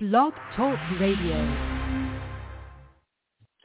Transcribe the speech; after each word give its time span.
Blog 0.00 0.32
Talk 0.54 0.78
Radio. 1.00 1.34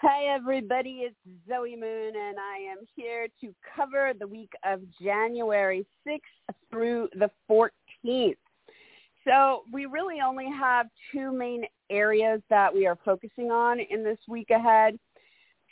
Hi, 0.01 0.33
everybody. 0.33 1.03
It's 1.05 1.15
Zoe 1.47 1.75
Moon, 1.75 2.13
and 2.15 2.37
I 2.39 2.57
am 2.71 2.79
here 2.95 3.27
to 3.39 3.53
cover 3.75 4.13
the 4.19 4.25
week 4.25 4.51
of 4.65 4.81
January 4.99 5.85
6th 6.07 6.55
through 6.71 7.07
the 7.19 7.29
14th. 7.47 8.37
So 9.27 9.61
we 9.71 9.85
really 9.85 10.21
only 10.25 10.47
have 10.47 10.87
two 11.11 11.31
main 11.31 11.65
areas 11.91 12.41
that 12.49 12.73
we 12.73 12.87
are 12.87 12.97
focusing 13.05 13.51
on 13.51 13.79
in 13.79 14.03
this 14.03 14.17
week 14.27 14.49
ahead. 14.49 14.97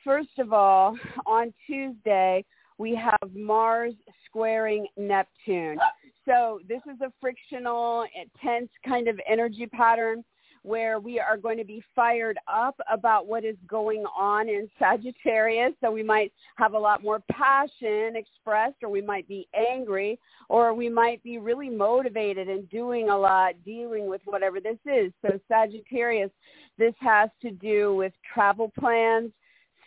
First 0.04 0.38
of 0.38 0.54
all, 0.54 0.96
on 1.26 1.52
Tuesday, 1.66 2.46
we 2.78 2.94
have 2.94 3.34
Mars 3.34 3.96
squaring 4.28 4.86
Neptune. 4.96 5.80
So 6.26 6.60
this 6.70 6.82
is 6.86 7.02
a 7.02 7.12
frictional, 7.20 8.06
tense 8.40 8.70
kind 8.86 9.08
of 9.08 9.20
energy 9.28 9.66
pattern 9.66 10.24
where 10.64 11.00
we 11.00 11.20
are 11.20 11.38
going 11.38 11.58
to 11.58 11.64
be 11.64 11.84
fired 11.96 12.38
up 12.48 12.80
about 12.92 13.26
what 13.26 13.44
is 13.44 13.56
going 13.68 14.04
on 14.18 14.48
in 14.48 14.70
Sagittarius. 14.78 15.74
So 15.82 15.92
we 15.92 16.04
might 16.04 16.32
have 16.56 16.74
a 16.74 16.80
lot 16.80 17.04
more 17.04 17.22
passion 17.32 18.16
expressed 18.16 18.76
or 18.84 18.90
we 18.90 19.02
might 19.02 19.28
be 19.28 19.48
angry 19.56 20.20
or 20.50 20.74
we 20.74 20.88
might 20.88 21.24
be 21.24 21.40
really 21.40 21.70
motivated 21.70 22.48
and 22.48 22.70
doing 22.70 23.10
a 23.10 23.18
lot 23.18 23.54
dealing 23.66 24.08
with 24.08 24.22
whatever 24.26 24.60
this 24.60 24.78
is. 24.86 25.12
So 25.24 25.40
Sagittarius, 25.48 26.32
this 26.78 26.94
has 27.00 27.30
to 27.42 27.52
do 27.52 27.96
with 27.96 28.14
travel 28.34 28.72
plans, 28.80 29.32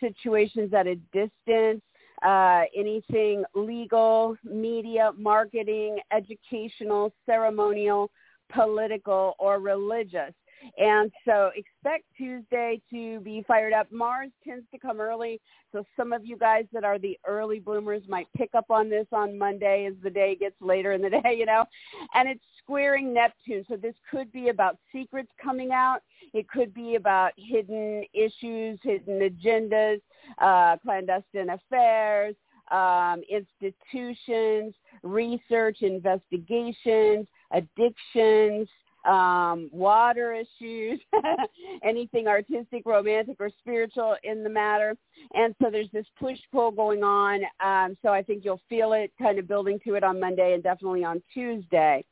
situations 0.01 0.73
at 0.73 0.87
a 0.87 0.95
distance, 1.13 1.81
uh, 2.25 2.63
anything 2.75 3.43
legal, 3.53 4.35
media, 4.43 5.11
marketing, 5.17 5.99
educational, 6.11 7.13
ceremonial, 7.25 8.09
political, 8.53 9.35
or 9.39 9.59
religious. 9.59 10.33
And 10.77 11.11
so 11.25 11.51
expect 11.55 12.05
Tuesday 12.17 12.81
to 12.91 13.19
be 13.21 13.43
fired 13.47 13.73
up. 13.73 13.91
Mars 13.91 14.31
tends 14.43 14.65
to 14.71 14.79
come 14.79 14.99
early, 14.99 15.39
so 15.71 15.83
some 15.97 16.13
of 16.13 16.25
you 16.25 16.37
guys 16.37 16.65
that 16.73 16.83
are 16.83 16.99
the 16.99 17.17
early 17.25 17.59
bloomers 17.59 18.03
might 18.07 18.27
pick 18.35 18.49
up 18.55 18.69
on 18.69 18.89
this 18.89 19.07
on 19.11 19.37
Monday 19.37 19.85
as 19.85 19.93
the 20.03 20.09
day 20.09 20.35
gets 20.35 20.55
later 20.61 20.93
in 20.93 21.01
the 21.01 21.09
day, 21.09 21.35
you 21.37 21.45
know. 21.45 21.65
And 22.13 22.29
it's 22.29 22.43
squaring 22.59 23.13
Neptune, 23.13 23.65
so 23.69 23.75
this 23.75 23.95
could 24.09 24.31
be 24.31 24.49
about 24.49 24.77
secrets 24.91 25.29
coming 25.41 25.71
out. 25.71 25.99
It 26.33 26.47
could 26.49 26.73
be 26.73 26.95
about 26.95 27.31
hidden 27.37 28.03
issues, 28.13 28.79
hidden 28.83 29.19
agendas, 29.19 30.01
uh, 30.39 30.77
clandestine 30.77 31.49
affairs, 31.49 32.35
um, 32.71 33.21
institutions, 33.29 34.73
research, 35.03 35.81
investigations, 35.81 37.27
addictions, 37.51 38.67
um, 39.05 39.69
water 39.71 40.33
issues, 40.33 40.99
anything 41.83 42.27
artistic, 42.27 42.83
romantic, 42.85 43.37
or 43.39 43.49
spiritual 43.59 44.15
in 44.23 44.43
the 44.43 44.49
matter. 44.49 44.95
And 45.33 45.55
so 45.61 45.69
there's 45.69 45.91
this 45.91 46.05
push-pull 46.19 46.71
going 46.71 47.03
on. 47.03 47.41
Um, 47.63 47.97
so 48.01 48.09
I 48.09 48.21
think 48.21 48.43
you'll 48.43 48.61
feel 48.67 48.93
it 48.93 49.11
kind 49.21 49.39
of 49.39 49.47
building 49.47 49.79
to 49.85 49.95
it 49.95 50.03
on 50.03 50.19
Monday 50.19 50.53
and 50.53 50.63
definitely 50.63 51.03
on 51.03 51.21
Tuesday. 51.33 52.03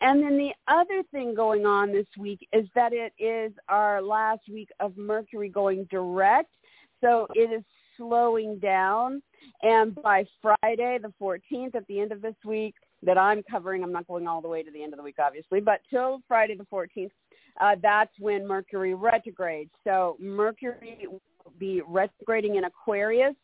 And 0.00 0.22
then 0.22 0.36
the 0.36 0.52
other 0.68 1.02
thing 1.10 1.34
going 1.34 1.64
on 1.64 1.90
this 1.90 2.06
week 2.18 2.46
is 2.52 2.66
that 2.74 2.92
it 2.92 3.12
is 3.18 3.52
our 3.68 4.02
last 4.02 4.42
week 4.48 4.68
of 4.78 4.96
Mercury 4.96 5.48
going 5.48 5.86
direct. 5.90 6.50
So 7.00 7.26
it 7.34 7.50
is 7.50 7.62
slowing 7.96 8.58
down. 8.58 9.22
And 9.62 9.94
by 9.94 10.26
Friday, 10.42 10.98
the 11.00 11.12
14th, 11.20 11.74
at 11.74 11.86
the 11.86 12.00
end 12.00 12.12
of 12.12 12.20
this 12.20 12.34
week, 12.44 12.74
that 13.02 13.18
I'm 13.18 13.42
covering. 13.50 13.82
I'm 13.82 13.92
not 13.92 14.06
going 14.06 14.26
all 14.26 14.40
the 14.40 14.48
way 14.48 14.62
to 14.62 14.70
the 14.70 14.82
end 14.82 14.92
of 14.92 14.98
the 14.98 15.02
week, 15.02 15.16
obviously, 15.18 15.60
but 15.60 15.80
till 15.90 16.20
Friday 16.26 16.56
the 16.56 16.64
14th, 16.64 17.10
uh, 17.60 17.76
that's 17.82 18.12
when 18.18 18.46
Mercury 18.46 18.94
retrogrades. 18.94 19.70
So 19.84 20.16
Mercury 20.20 21.06
will 21.08 21.20
be 21.58 21.82
retrograding 21.86 22.56
in 22.56 22.64
Aquarius. 22.64 23.34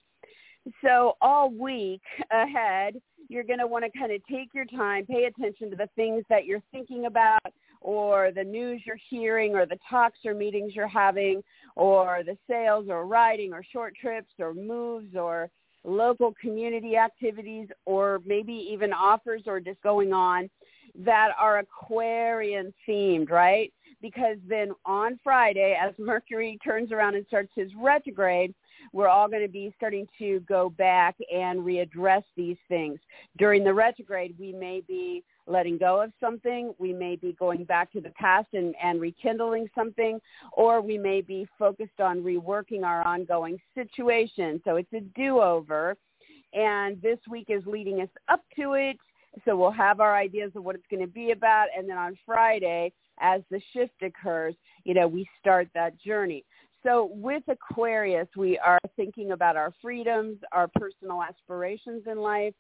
So 0.85 1.17
all 1.21 1.51
week 1.51 2.03
ahead, 2.31 2.95
you're 3.29 3.45
going 3.45 3.59
to 3.59 3.67
want 3.67 3.85
to 3.85 3.99
kind 3.99 4.13
of 4.13 4.21
take 4.31 4.49
your 4.55 4.65
time, 4.65 5.07
pay 5.07 5.25
attention 5.25 5.71
to 5.71 5.77
the 5.77 5.89
things 5.97 6.25
that 6.29 6.45
you're 6.45 6.63
thinking 6.71 7.07
about 7.07 7.41
or 7.81 8.31
the 8.33 8.45
news 8.45 8.83
you're 8.85 8.99
hearing 9.11 9.55
or 9.55 9.67
the 9.67 9.79
talks 9.89 10.19
or 10.25 10.35
meetings 10.35 10.75
you're 10.75 10.87
having 10.87 11.43
or 11.75 12.23
the 12.25 12.37
sales 12.49 12.87
or 12.89 13.07
writing 13.07 13.53
or 13.53 13.65
short 13.73 13.95
trips 14.01 14.33
or 14.39 14.55
moves 14.55 15.17
or 15.17 15.51
local 15.85 16.35
community 16.41 16.97
activities 16.97 17.69
or 17.85 18.21
maybe 18.25 18.53
even 18.53 18.93
offers 18.93 19.43
or 19.47 19.61
just 19.61 19.81
going 19.83 20.13
on 20.13 20.49
that 20.95 21.31
are 21.39 21.59
Aquarian 21.59 22.73
themed, 22.89 23.31
right? 23.31 23.73
Because 24.01 24.37
then 24.49 24.73
on 24.85 25.19
Friday, 25.23 25.77
as 25.81 25.95
Mercury 25.99 26.59
turns 26.65 26.93
around 26.93 27.15
and 27.15 27.27
starts 27.27 27.51
his 27.55 27.71
retrograde, 27.81 28.55
we're 28.93 29.09
all 29.09 29.29
going 29.29 29.43
to 29.43 29.53
be 29.53 29.73
starting 29.77 30.07
to 30.19 30.41
go 30.41 30.71
back 30.71 31.17
and 31.35 31.61
readdress 31.61 32.25
these 32.37 32.59
things. 32.69 32.99
During 33.39 33.65
the 33.65 33.73
retrograde, 33.73 34.35
we 34.39 34.53
may 34.53 34.83
be 34.87 35.25
letting 35.47 35.79
go 35.79 36.01
of 36.01 36.13
something. 36.21 36.75
We 36.79 36.93
may 36.93 37.17
be 37.17 37.33
going 37.39 37.65
back 37.65 37.91
to 37.93 38.01
the 38.01 38.11
past 38.11 38.49
and, 38.53 38.75
and 38.83 39.01
rekindling 39.01 39.69
something, 39.75 40.21
or 40.53 40.81
we 40.81 40.99
may 40.99 41.21
be 41.21 41.49
focused 41.59 42.01
on 42.01 42.23
reworking 42.23 42.85
our 42.85 43.03
ongoing 43.07 43.59
situation. 43.75 44.61
So 44.65 44.77
it's 44.77 44.93
a 44.93 45.01
do-over. 45.17 45.97
And 46.55 47.01
this 47.01 47.19
week 47.31 47.47
is 47.49 47.63
leading 47.67 48.03
us 48.03 48.11
up 48.29 48.43
to 48.57 48.75
it. 48.75 48.97
So 49.47 49.57
we'll 49.57 49.71
have 49.71 50.01
our 50.01 50.15
ideas 50.15 50.53
of 50.55 50.65
what 50.65 50.75
it's 50.75 50.87
going 50.91 51.01
to 51.01 51.11
be 51.11 51.31
about. 51.31 51.69
And 51.77 51.89
then 51.89 51.97
on 51.97 52.19
Friday, 52.27 52.93
as 53.21 53.41
the 53.51 53.61
shift 53.73 54.03
occurs, 54.03 54.55
you 54.85 54.95
know, 54.95 55.09
we 55.09 55.27
start 55.41 55.69
that 55.75 55.99
journey. 55.99 56.45
So 56.83 57.11
with 57.13 57.45
Aquarius, 57.49 58.29
we 58.37 58.59
are 58.59 58.81
thinking 58.97 59.33
about 59.33 59.57
our 59.57 59.73
freedoms, 59.81 60.39
our 60.51 60.69
personal 60.69 61.23
aspirations 61.23 62.03
in 62.11 62.19
life, 62.19 62.55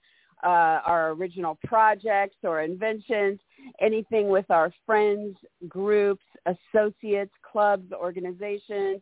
uh, 0.44 0.80
our 0.86 1.10
original 1.10 1.58
projects 1.64 2.36
or 2.42 2.62
inventions, 2.62 3.40
anything 3.80 4.28
with 4.28 4.48
our 4.50 4.72
friends, 4.86 5.36
groups, 5.68 6.24
associates, 6.46 7.32
clubs, 7.42 7.92
organizations, 7.92 9.00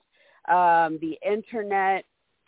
um, 0.49 0.99
the 1.01 1.19
internet, 1.27 2.05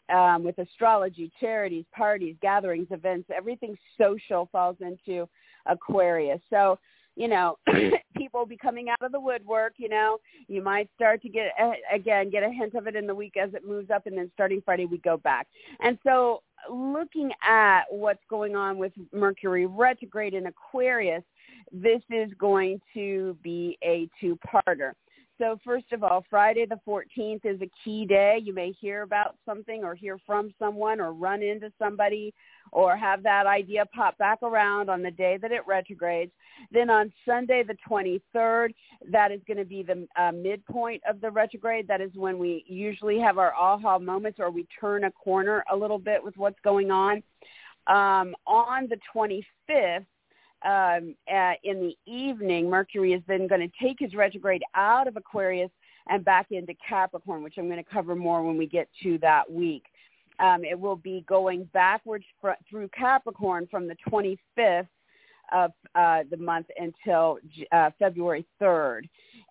um, 0.09 0.43
with 0.43 0.59
astrology, 0.59 1.31
charities, 1.41 1.85
parties, 1.95 2.37
gatherings, 2.43 2.89
events, 2.91 3.31
everything 3.35 3.77
social 3.99 4.49
falls 4.51 4.77
into 4.81 5.29
Aquarius. 5.67 6.41
So, 6.51 6.79
you 7.17 7.29
know, 7.29 7.57
people 8.17 8.47
be 8.47 8.57
coming 8.57 8.89
out 8.89 9.05
of 9.05 9.13
the 9.13 9.21
woodwork, 9.21 9.75
you 9.77 9.89
know, 9.89 10.19
you 10.49 10.63
might 10.63 10.89
start 10.95 11.23
to 11.23 11.29
get, 11.29 11.53
eh, 11.59 11.73
again, 11.93 12.31
get 12.31 12.43
a 12.43 12.51
hint 12.51 12.75
of 12.75 12.87
it 12.87 12.97
in 12.97 13.07
the 13.07 13.15
week 13.15 13.35
as 13.37 13.53
it 13.55 13.67
moves 13.67 13.91
up 13.91 14.07
and 14.07 14.17
then 14.17 14.31
starting 14.35 14.63
Friday 14.65 14.87
we 14.87 14.99
go 14.99 15.17
back. 15.19 15.47
And 15.81 15.99
so 16.05 16.43
looking 16.71 17.31
at 17.47 17.83
what's 17.91 18.23
going 18.31 18.57
on 18.57 18.79
with 18.79 18.93
Mercury 19.13 19.67
retrograde 19.67 20.35
in 20.35 20.47
Aquarius, 20.47 21.23
this 21.71 22.03
is 22.11 22.31
going 22.39 22.81
to 22.95 23.37
be 23.43 23.79
a 23.83 24.09
two-parter. 24.21 24.93
So 25.43 25.59
first 25.65 25.87
of 25.91 26.05
all, 26.05 26.25
Friday 26.31 26.67
the 26.67 26.79
14th 26.87 27.45
is 27.45 27.61
a 27.61 27.71
key 27.85 28.07
day. 28.07 28.39
You 28.41 28.55
may 28.55 28.71
hear 28.81 29.03
about 29.03 29.35
something 29.45 29.83
or 29.83 29.97
hear 29.97 30.17
from 30.25 30.55
someone 30.57 31.01
or 31.01 31.13
run 31.13 31.43
into 31.43 31.73
somebody 31.81 32.33
or 32.71 32.97
have 32.97 33.25
that 33.25 33.45
idea 33.45 33.85
pop 33.87 34.17
back 34.19 34.41
around 34.45 34.89
on 34.89 35.03
the 35.03 35.11
day 35.11 35.41
that 35.43 35.51
it 35.51 35.63
retrogrades. 35.67 36.31
Then 36.71 36.91
on 36.91 37.13
Sunday 37.27 37.65
the 37.65 37.77
23rd, 37.91 38.69
that 39.11 39.33
is 39.33 39.41
going 39.49 39.57
to 39.57 39.65
be 39.65 39.83
the 39.83 40.07
uh, 40.17 40.31
midpoint 40.31 41.03
of 41.11 41.21
the 41.21 41.33
retrograde. 41.33 41.89
That 41.89 42.01
is 42.01 42.13
when 42.15 42.39
we 42.39 42.65
usually 42.69 43.19
have 43.19 43.37
our 43.37 43.53
aha 43.53 43.99
moments 43.99 44.39
or 44.39 44.49
we 44.53 44.65
turn 44.81 45.03
a 45.03 45.11
corner 45.11 45.65
a 45.73 45.77
little 45.77 45.99
bit 45.99 46.23
with 46.23 46.37
what's 46.37 46.61
going 46.63 46.93
on. 46.93 47.17
Um, 47.89 48.37
on 48.47 48.89
the 48.89 48.99
25th, 49.13 50.07
um, 50.65 51.15
uh, 51.33 51.53
in 51.65 51.81
the 51.81 51.97
evening, 52.07 52.69
Mercury 52.69 53.13
is 53.13 53.23
then 53.27 53.47
going 53.47 53.61
to 53.61 53.73
take 53.85 53.97
his 53.99 54.15
retrograde 54.15 54.63
out 54.75 55.09
of 55.09 55.17
Aquarius 55.17 55.71
and 56.09 56.25
back 56.25 56.47
into 56.51 56.75
Capricorn, 56.87 57.43
which 57.43 57.55
I'm 57.59 57.69
going 57.69 57.83
to 57.83 57.91
cover 57.91 58.15
more 58.15 58.43
when 58.43 58.57
we 58.57 58.67
get 58.67 58.89
to 59.03 59.19
that 59.19 59.51
week. 59.51 59.85
Um, 60.39 60.65
it 60.65 60.79
will 60.79 60.97
be 60.97 61.25
going 61.29 61.65
backwards 61.73 62.25
fr- 62.41 62.51
through 62.69 62.89
Capricorn 62.89 63.69
from 63.71 63.87
the 63.87 63.97
25th 64.09 64.89
of 65.53 65.73
uh, 65.95 66.21
the 66.31 66.37
month 66.37 66.67
until 66.79 67.39
uh, 67.73 67.91
February 67.99 68.47
3rd. 68.61 69.03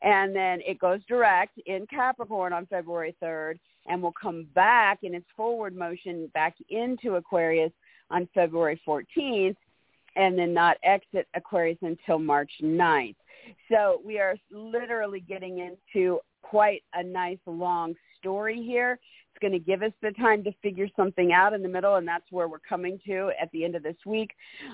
And 0.01 0.35
then 0.35 0.59
it 0.65 0.79
goes 0.79 0.99
direct 1.07 1.59
in 1.65 1.85
Capricorn 1.87 2.53
on 2.53 2.65
February 2.65 3.15
3rd 3.21 3.59
and 3.87 4.01
will 4.01 4.13
come 4.19 4.47
back 4.55 4.99
in 5.03 5.13
its 5.13 5.27
forward 5.37 5.75
motion 5.75 6.29
back 6.33 6.55
into 6.69 7.15
Aquarius 7.15 7.71
on 8.09 8.27
February 8.33 8.81
14th 8.87 9.55
and 10.15 10.37
then 10.37 10.53
not 10.53 10.77
exit 10.83 11.27
Aquarius 11.33 11.77
until 11.81 12.19
March 12.19 12.51
9th. 12.61 13.15
So 13.69 14.01
we 14.05 14.19
are 14.19 14.35
literally 14.51 15.21
getting 15.21 15.59
into 15.59 16.19
quite 16.41 16.83
a 16.93 17.03
nice 17.03 17.39
long 17.45 17.95
story 18.19 18.61
here. 18.61 18.99
It's 19.33 19.41
going 19.41 19.53
to 19.53 19.59
give 19.59 19.81
us 19.81 19.93
the 20.01 20.11
time 20.11 20.43
to 20.43 20.51
figure 20.61 20.87
something 20.95 21.31
out 21.31 21.53
in 21.53 21.61
the 21.61 21.69
middle, 21.69 21.95
and 21.95 22.07
that's 22.07 22.29
where 22.31 22.47
we're 22.47 22.59
coming 22.59 22.99
to 23.07 23.31
at 23.41 23.49
the 23.51 23.63
end 23.63 23.75
of 23.75 23.83
this 23.83 23.95
week. 24.05 24.31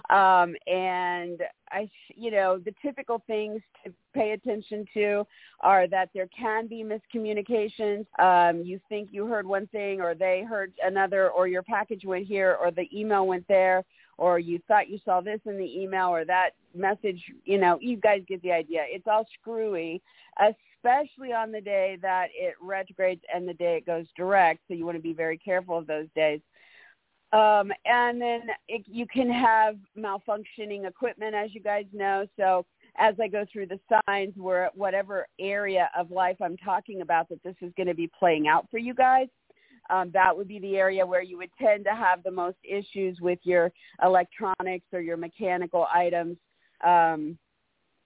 Um, 0.09 0.55
and 0.65 1.41
I, 1.71 1.89
you 2.15 2.31
know, 2.31 2.57
the 2.57 2.73
typical 2.81 3.21
things 3.27 3.61
to 3.83 3.93
pay 4.13 4.31
attention 4.31 4.85
to 4.93 5.25
are 5.61 5.87
that 5.87 6.09
there 6.13 6.27
can 6.37 6.67
be 6.67 6.83
miscommunications. 6.83 8.05
Um, 8.19 8.63
you 8.63 8.79
think 8.89 9.09
you 9.11 9.25
heard 9.27 9.45
one 9.45 9.67
thing, 9.67 10.01
or 10.01 10.15
they 10.15 10.43
heard 10.47 10.73
another, 10.83 11.29
or 11.29 11.47
your 11.47 11.63
package 11.63 12.05
went 12.05 12.25
here, 12.25 12.57
or 12.61 12.71
the 12.71 12.87
email 12.97 13.27
went 13.27 13.47
there, 13.47 13.83
or 14.17 14.39
you 14.39 14.59
thought 14.67 14.89
you 14.89 14.99
saw 15.05 15.21
this 15.21 15.39
in 15.45 15.57
the 15.57 15.81
email, 15.81 16.07
or 16.07 16.25
that 16.25 16.51
message. 16.73 17.21
You 17.45 17.57
know, 17.57 17.77
you 17.81 17.97
guys 17.97 18.21
get 18.27 18.41
the 18.41 18.51
idea. 18.51 18.81
It's 18.87 19.07
all 19.07 19.27
screwy, 19.39 20.01
especially 20.39 21.33
on 21.33 21.51
the 21.51 21.61
day 21.61 21.97
that 22.01 22.27
it 22.33 22.55
retrogrades 22.61 23.21
and 23.33 23.47
the 23.47 23.53
day 23.53 23.77
it 23.77 23.85
goes 23.85 24.05
direct. 24.15 24.61
So 24.67 24.73
you 24.73 24.85
want 24.85 24.97
to 24.97 25.03
be 25.03 25.13
very 25.13 25.37
careful 25.37 25.77
of 25.77 25.87
those 25.87 26.07
days. 26.15 26.39
Um, 27.33 27.71
and 27.85 28.21
then 28.21 28.41
it, 28.69 28.83
you 28.85 29.05
can 29.05 29.29
have 29.29 29.75
malfunctioning 29.97 30.87
equipment, 30.87 31.35
as 31.35 31.53
you 31.53 31.61
guys 31.61 31.85
know. 31.91 32.25
So 32.37 32.65
as 32.97 33.15
I 33.21 33.27
go 33.27 33.45
through 33.51 33.67
the 33.67 33.79
signs, 34.07 34.33
where 34.37 34.69
whatever 34.75 35.27
area 35.39 35.89
of 35.97 36.09
life 36.09 36.37
I'm 36.41 36.57
talking 36.57 37.01
about 37.01 37.27
that 37.29 37.43
this 37.43 37.55
is 37.61 37.73
going 37.75 37.87
to 37.87 37.93
be 37.93 38.09
playing 38.17 38.47
out 38.47 38.67
for 38.71 38.77
you 38.77 38.93
guys, 38.93 39.27
um, 39.89 40.09
that 40.13 40.35
would 40.35 40.47
be 40.47 40.59
the 40.59 40.77
area 40.77 41.05
where 41.05 41.21
you 41.21 41.37
would 41.37 41.51
tend 41.61 41.83
to 41.85 41.95
have 41.95 42.23
the 42.23 42.31
most 42.31 42.57
issues 42.63 43.19
with 43.19 43.39
your 43.43 43.71
electronics 44.03 44.85
or 44.93 45.01
your 45.01 45.17
mechanical 45.17 45.85
items. 45.93 46.37
Um, 46.85 47.37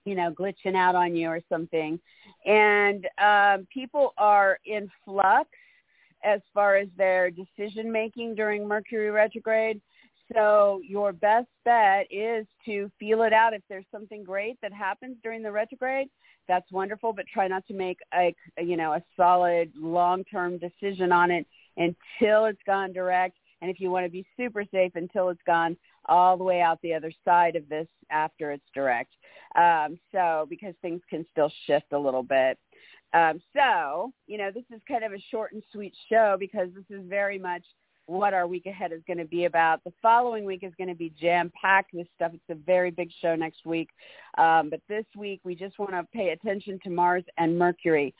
you 0.03 0.15
know, 0.15 0.31
glitching 0.31 0.75
out 0.75 0.95
on 0.95 1.15
you 1.15 1.27
or 1.27 1.41
something. 1.47 1.99
And 2.45 3.07
um, 3.23 3.67
people 3.71 4.15
are 4.17 4.57
in 4.65 4.89
flux 5.05 5.49
as 6.23 6.41
far 6.53 6.75
as 6.75 6.87
their 6.97 7.31
decision 7.31 7.91
making 7.91 8.35
during 8.35 8.67
Mercury 8.67 9.11
retrograde. 9.11 9.81
So 10.33 10.81
your 10.87 11.11
best 11.11 11.49
bet 11.65 12.07
is 12.09 12.45
to 12.65 12.89
feel 12.99 13.23
it 13.23 13.33
out. 13.33 13.53
If 13.53 13.61
there's 13.67 13.85
something 13.91 14.23
great 14.23 14.57
that 14.61 14.71
happens 14.71 15.17
during 15.23 15.43
the 15.43 15.51
retrograde, 15.51 16.07
that's 16.47 16.71
wonderful, 16.71 17.11
but 17.13 17.25
try 17.27 17.47
not 17.47 17.67
to 17.67 17.73
make 17.73 17.99
a, 18.13 18.33
you 18.57 18.77
know, 18.77 18.93
a 18.93 19.03
solid 19.17 19.71
long-term 19.75 20.57
decision 20.57 21.11
on 21.11 21.31
it 21.31 21.45
until 21.77 22.45
it's 22.45 22.61
gone 22.65 22.93
direct. 22.93 23.37
And 23.61 23.69
if 23.69 23.79
you 23.79 23.91
want 23.91 24.05
to 24.05 24.11
be 24.11 24.25
super 24.37 24.63
safe 24.71 24.93
until 24.95 25.29
it's 25.29 25.41
gone 25.45 25.77
all 26.05 26.37
the 26.37 26.43
way 26.43 26.61
out 26.61 26.79
the 26.81 26.93
other 26.93 27.11
side 27.23 27.55
of 27.55 27.69
this 27.69 27.87
after 28.09 28.51
it's 28.51 28.65
direct. 28.73 29.13
Um, 29.55 29.99
so 30.11 30.47
because 30.49 30.73
things 30.81 31.01
can 31.09 31.25
still 31.31 31.51
shift 31.67 31.93
a 31.93 31.99
little 31.99 32.23
bit. 32.23 32.57
Um, 33.13 33.41
so, 33.53 34.13
you 34.27 34.37
know, 34.37 34.51
this 34.53 34.63
is 34.73 34.81
kind 34.87 35.03
of 35.03 35.11
a 35.11 35.19
short 35.31 35.53
and 35.53 35.63
sweet 35.71 35.93
show 36.09 36.37
because 36.39 36.69
this 36.73 36.85
is 36.97 37.05
very 37.07 37.37
much 37.37 37.63
what 38.07 38.33
our 38.33 38.47
week 38.47 38.65
ahead 38.65 38.91
is 38.91 39.01
going 39.07 39.19
to 39.19 39.25
be 39.25 39.45
about. 39.45 39.83
The 39.83 39.93
following 40.01 40.43
week 40.43 40.63
is 40.63 40.73
going 40.77 40.89
to 40.89 40.95
be 40.95 41.13
jam-packed 41.21 41.93
with 41.93 42.07
stuff. 42.15 42.31
It's 42.33 42.43
a 42.49 42.55
very 42.55 42.91
big 42.91 43.09
show 43.21 43.35
next 43.35 43.65
week. 43.65 43.89
Um, 44.37 44.69
but 44.69 44.81
this 44.89 45.05
week, 45.15 45.41
we 45.43 45.55
just 45.55 45.77
want 45.79 45.91
to 45.91 46.03
pay 46.13 46.29
attention 46.29 46.79
to 46.83 46.89
Mars 46.89 47.23
and 47.37 47.57
Mercury. 47.57 48.13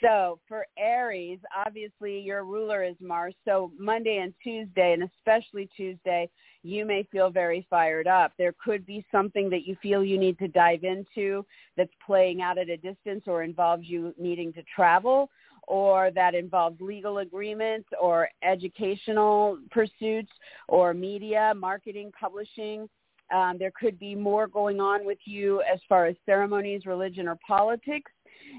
So 0.00 0.38
for 0.46 0.66
Aries, 0.78 1.40
obviously 1.66 2.20
your 2.20 2.44
ruler 2.44 2.84
is 2.84 2.94
Mars. 3.00 3.34
So 3.44 3.72
Monday 3.78 4.18
and 4.18 4.32
Tuesday, 4.42 4.92
and 4.92 5.02
especially 5.02 5.68
Tuesday, 5.76 6.30
you 6.62 6.84
may 6.84 7.02
feel 7.10 7.30
very 7.30 7.66
fired 7.68 8.06
up. 8.06 8.32
There 8.38 8.54
could 8.64 8.86
be 8.86 9.04
something 9.10 9.50
that 9.50 9.66
you 9.66 9.76
feel 9.82 10.04
you 10.04 10.18
need 10.18 10.38
to 10.38 10.48
dive 10.48 10.84
into 10.84 11.44
that's 11.76 11.90
playing 12.04 12.42
out 12.42 12.58
at 12.58 12.68
a 12.68 12.76
distance 12.76 13.24
or 13.26 13.42
involves 13.42 13.86
you 13.86 14.14
needing 14.18 14.52
to 14.54 14.62
travel 14.74 15.30
or 15.68 16.10
that 16.14 16.34
involves 16.34 16.80
legal 16.80 17.18
agreements 17.18 17.88
or 18.00 18.28
educational 18.42 19.58
pursuits 19.70 20.30
or 20.66 20.94
media, 20.94 21.52
marketing, 21.54 22.10
publishing. 22.18 22.88
Um, 23.34 23.56
there 23.58 23.72
could 23.78 23.98
be 23.98 24.14
more 24.14 24.46
going 24.46 24.80
on 24.80 25.04
with 25.04 25.18
you 25.26 25.62
as 25.70 25.78
far 25.86 26.06
as 26.06 26.16
ceremonies, 26.24 26.86
religion, 26.86 27.28
or 27.28 27.38
politics. 27.46 28.10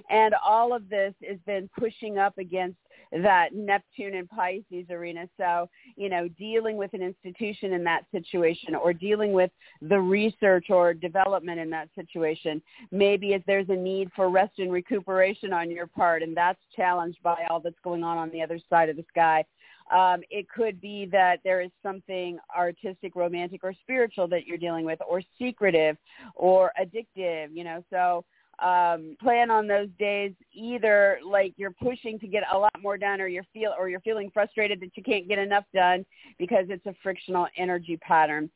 And 0.09 0.33
all 0.45 0.73
of 0.73 0.89
this 0.89 1.13
is 1.21 1.39
then 1.45 1.69
pushing 1.77 2.17
up 2.17 2.37
against 2.37 2.77
that 3.11 3.53
Neptune 3.53 4.15
and 4.15 4.29
Pisces 4.29 4.85
arena. 4.89 5.27
So, 5.37 5.69
you 5.95 6.09
know, 6.09 6.27
dealing 6.27 6.77
with 6.77 6.93
an 6.93 7.01
institution 7.01 7.73
in 7.73 7.83
that 7.85 8.05
situation 8.11 8.75
or 8.75 8.93
dealing 8.93 9.33
with 9.33 9.51
the 9.81 9.99
research 9.99 10.67
or 10.69 10.93
development 10.93 11.59
in 11.59 11.69
that 11.71 11.89
situation. 11.95 12.61
Maybe 12.91 13.33
if 13.33 13.43
there's 13.45 13.69
a 13.69 13.75
need 13.75 14.09
for 14.15 14.29
rest 14.29 14.59
and 14.59 14.71
recuperation 14.71 15.53
on 15.53 15.71
your 15.71 15.87
part 15.87 16.21
and 16.21 16.35
that's 16.35 16.59
challenged 16.75 17.21
by 17.23 17.45
all 17.49 17.59
that's 17.59 17.79
going 17.83 18.03
on 18.03 18.17
on 18.17 18.29
the 18.29 18.41
other 18.41 18.59
side 18.69 18.89
of 18.89 18.95
the 18.95 19.05
sky. 19.09 19.43
Um, 19.91 20.21
it 20.29 20.47
could 20.49 20.79
be 20.79 21.07
that 21.11 21.39
there 21.43 21.61
is 21.61 21.71
something 21.81 22.37
artistic, 22.55 23.15
romantic, 23.15 23.63
or 23.63 23.73
spiritual 23.73 24.27
that 24.27 24.45
you're 24.45 24.57
dealing 24.57 24.85
with, 24.85 24.99
or 25.07 25.23
secretive, 25.39 25.97
or 26.35 26.71
addictive. 26.79 27.47
You 27.51 27.63
know, 27.63 27.83
so 27.89 28.23
um, 28.61 29.15
plan 29.21 29.49
on 29.49 29.67
those 29.67 29.89
days 29.97 30.33
either 30.53 31.19
like 31.25 31.53
you're 31.57 31.71
pushing 31.71 32.19
to 32.19 32.27
get 32.27 32.43
a 32.51 32.57
lot 32.57 32.71
more 32.81 32.97
done 32.97 33.21
or 33.21 33.27
you're 33.27 33.45
feel 33.53 33.73
or 33.77 33.89
you're 33.89 33.99
feeling 34.01 34.29
frustrated 34.33 34.79
that 34.81 34.91
you 34.95 35.03
can't 35.03 35.27
get 35.27 35.39
enough 35.39 35.65
done 35.73 36.05
because 36.37 36.65
it's 36.69 36.85
a 36.85 36.95
frictional 37.01 37.47
energy 37.57 37.97
pattern. 37.97 38.49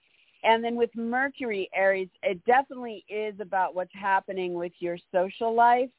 And 0.44 0.64
then 0.64 0.76
with 0.76 0.90
Mercury 0.96 1.70
Aries, 1.74 2.10
it 2.22 2.44
definitely 2.46 3.06
is 3.08 3.36
about 3.40 3.76
what's 3.76 3.94
happening 3.94 4.54
with 4.54 4.74
your 4.80 4.98
social 5.12 5.56
life, 5.56 5.90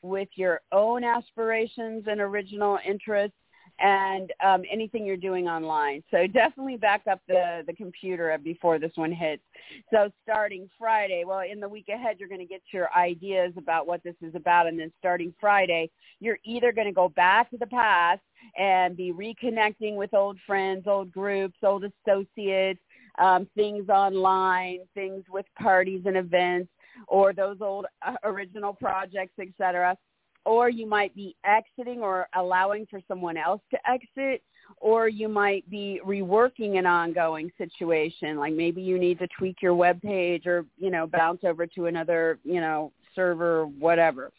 with 0.00 0.28
your 0.34 0.60
own 0.72 1.04
aspirations 1.04 2.04
and 2.08 2.20
original 2.20 2.78
interests, 2.86 3.36
and 3.80 4.32
um, 4.44 4.62
anything 4.70 5.04
you're 5.04 5.16
doing 5.16 5.48
online. 5.48 6.02
So 6.10 6.26
definitely 6.26 6.76
back 6.76 7.02
up 7.10 7.20
the, 7.26 7.62
the 7.66 7.72
computer 7.72 8.36
before 8.42 8.78
this 8.78 8.92
one 8.94 9.12
hits. 9.12 9.42
So 9.92 10.10
starting 10.22 10.68
Friday, 10.78 11.24
well, 11.26 11.40
in 11.40 11.60
the 11.60 11.68
week 11.68 11.88
ahead, 11.88 12.16
you're 12.18 12.28
going 12.28 12.40
to 12.40 12.46
get 12.46 12.62
your 12.72 12.92
ideas 12.96 13.52
about 13.56 13.86
what 13.86 14.02
this 14.04 14.14
is 14.22 14.34
about. 14.34 14.66
And 14.66 14.78
then 14.78 14.92
starting 14.98 15.34
Friday, 15.40 15.90
you're 16.20 16.38
either 16.44 16.72
going 16.72 16.86
to 16.86 16.92
go 16.92 17.08
back 17.08 17.50
to 17.50 17.58
the 17.58 17.66
past 17.66 18.20
and 18.56 18.96
be 18.96 19.12
reconnecting 19.12 19.96
with 19.96 20.14
old 20.14 20.38
friends, 20.46 20.84
old 20.86 21.10
groups, 21.10 21.56
old 21.62 21.84
associates, 21.84 22.80
um, 23.18 23.46
things 23.54 23.88
online, 23.88 24.80
things 24.94 25.24
with 25.30 25.46
parties 25.58 26.02
and 26.06 26.16
events, 26.16 26.68
or 27.08 27.32
those 27.32 27.56
old 27.60 27.86
uh, 28.06 28.14
original 28.24 28.72
projects, 28.72 29.34
etc 29.40 29.96
or 30.44 30.68
you 30.68 30.86
might 30.86 31.14
be 31.14 31.36
exiting 31.44 32.00
or 32.00 32.28
allowing 32.34 32.86
for 32.86 33.00
someone 33.06 33.36
else 33.36 33.60
to 33.70 33.78
exit 33.90 34.42
or 34.78 35.08
you 35.08 35.28
might 35.28 35.68
be 35.70 36.00
reworking 36.04 36.78
an 36.78 36.86
ongoing 36.86 37.50
situation 37.58 38.38
like 38.38 38.52
maybe 38.52 38.82
you 38.82 38.98
need 38.98 39.18
to 39.18 39.28
tweak 39.38 39.60
your 39.60 39.74
web 39.74 40.00
page 40.02 40.46
or 40.46 40.64
you 40.78 40.90
know 40.90 41.06
bounce 41.06 41.40
over 41.44 41.66
to 41.66 41.86
another 41.86 42.38
you 42.44 42.60
know 42.60 42.92
server 43.14 43.66
whatever 43.66 44.32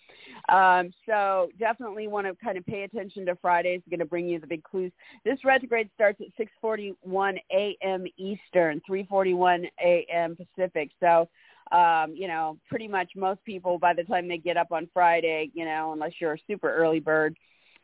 um, 0.50 0.94
so 1.06 1.50
definitely 1.60 2.08
want 2.08 2.28
to 2.28 2.36
kind 2.44 2.58
of 2.58 2.66
pay 2.66 2.84
attention 2.84 3.26
to 3.28 3.36
Fridays. 3.36 3.82
Going 3.90 4.00
to 4.00 4.06
bring 4.06 4.28
you 4.28 4.40
the 4.40 4.48
big 4.48 4.64
clues. 4.64 4.92
This 5.24 5.38
retrograde 5.44 5.90
starts 5.96 6.20
at 6.22 6.48
6:41 6.64 7.38
a.m. 7.52 8.06
Eastern, 8.18 8.82
3:41 8.90 9.66
a.m. 9.82 10.36
Pacific. 10.36 10.90
So 11.00 11.30
um, 11.72 12.14
you 12.16 12.28
know, 12.28 12.58
pretty 12.70 12.88
much 12.88 13.12
most 13.16 13.44
people 13.44 13.80
by 13.80 13.94
the 13.94 14.04
time 14.04 14.28
they 14.28 14.38
get 14.38 14.58
up 14.58 14.72
on 14.72 14.90
Friday, 14.94 15.52
you 15.54 15.66
know, 15.66 15.94
unless 15.94 16.14
you're 16.20 16.34
a 16.34 16.40
super 16.48 16.74
early 16.74 17.00
bird, 17.00 17.38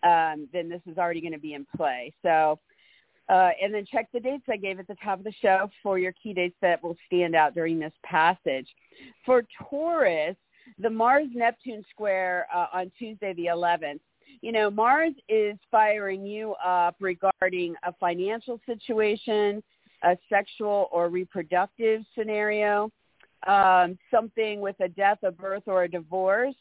um, 0.03 0.47
then 0.53 0.69
this 0.69 0.81
is 0.85 0.97
already 0.97 1.21
going 1.21 1.33
to 1.33 1.39
be 1.39 1.53
in 1.53 1.65
play. 1.75 2.13
So, 2.21 2.59
uh, 3.29 3.51
and 3.61 3.73
then 3.73 3.85
check 3.85 4.07
the 4.11 4.19
dates 4.19 4.43
I 4.49 4.57
gave 4.57 4.79
at 4.79 4.87
the 4.87 4.97
top 5.03 5.19
of 5.19 5.23
the 5.23 5.33
show 5.41 5.69
for 5.83 5.99
your 5.99 6.13
key 6.13 6.33
dates 6.33 6.55
that 6.61 6.83
will 6.83 6.97
stand 7.05 7.35
out 7.35 7.53
during 7.53 7.79
this 7.79 7.93
passage. 8.03 8.67
For 9.25 9.43
Taurus, 9.69 10.35
the 10.79 10.89
Mars-Neptune 10.89 11.83
square 11.89 12.47
uh, 12.53 12.67
on 12.73 12.91
Tuesday 12.97 13.33
the 13.33 13.45
11th, 13.45 13.99
you 14.41 14.51
know, 14.51 14.69
Mars 14.69 15.13
is 15.27 15.57
firing 15.69 16.25
you 16.25 16.53
up 16.63 16.95
regarding 16.99 17.75
a 17.83 17.93
financial 17.99 18.59
situation, 18.65 19.61
a 20.03 20.17
sexual 20.29 20.87
or 20.91 21.09
reproductive 21.09 22.03
scenario, 22.17 22.89
um, 23.47 23.97
something 24.11 24.61
with 24.61 24.75
a 24.79 24.87
death, 24.87 25.19
a 25.23 25.31
birth, 25.31 25.63
or 25.67 25.83
a 25.83 25.89
divorce, 25.89 26.55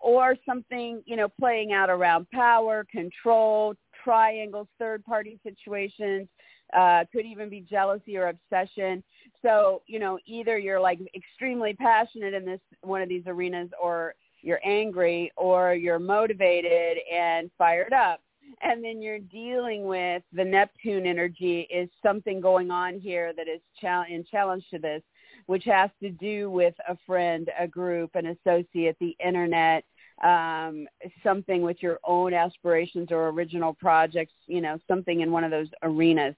or 0.00 0.36
something, 0.46 1.02
you 1.06 1.16
know, 1.16 1.28
playing 1.28 1.72
out 1.72 1.90
around 1.90 2.28
power, 2.30 2.84
control, 2.90 3.74
triangles, 4.02 4.68
third-party 4.78 5.38
situations, 5.42 6.28
uh, 6.76 7.04
could 7.12 7.26
even 7.26 7.48
be 7.48 7.60
jealousy 7.60 8.16
or 8.16 8.28
obsession. 8.28 9.02
So, 9.42 9.82
you 9.86 9.98
know, 9.98 10.18
either 10.26 10.58
you're 10.58 10.80
like 10.80 10.98
extremely 11.14 11.74
passionate 11.74 12.34
in 12.34 12.44
this 12.44 12.60
one 12.82 13.02
of 13.02 13.08
these 13.08 13.24
arenas 13.26 13.70
or 13.80 14.14
you're 14.40 14.60
angry 14.64 15.30
or 15.36 15.74
you're 15.74 15.98
motivated 15.98 16.98
and 17.12 17.50
fired 17.56 17.92
up. 17.92 18.20
And 18.62 18.84
then 18.84 19.00
you're 19.00 19.18
dealing 19.18 19.84
with 19.84 20.22
the 20.32 20.44
Neptune 20.44 21.06
energy 21.06 21.66
is 21.70 21.88
something 22.02 22.40
going 22.40 22.70
on 22.70 23.00
here 23.00 23.32
that 23.34 23.48
is 23.48 23.60
in 23.82 24.24
challenge 24.30 24.64
to 24.70 24.78
this 24.78 25.02
which 25.46 25.64
has 25.64 25.90
to 26.02 26.10
do 26.10 26.50
with 26.50 26.74
a 26.88 26.96
friend, 27.06 27.50
a 27.58 27.66
group, 27.66 28.14
an 28.14 28.26
associate, 28.26 28.96
the 29.00 29.16
internet, 29.24 29.84
um, 30.22 30.86
something 31.22 31.62
with 31.62 31.82
your 31.82 31.98
own 32.04 32.32
aspirations 32.32 33.08
or 33.10 33.28
original 33.28 33.74
projects, 33.74 34.32
you 34.46 34.60
know, 34.60 34.78
something 34.88 35.20
in 35.20 35.32
one 35.32 35.44
of 35.44 35.50
those 35.50 35.68
arenas. 35.82 36.34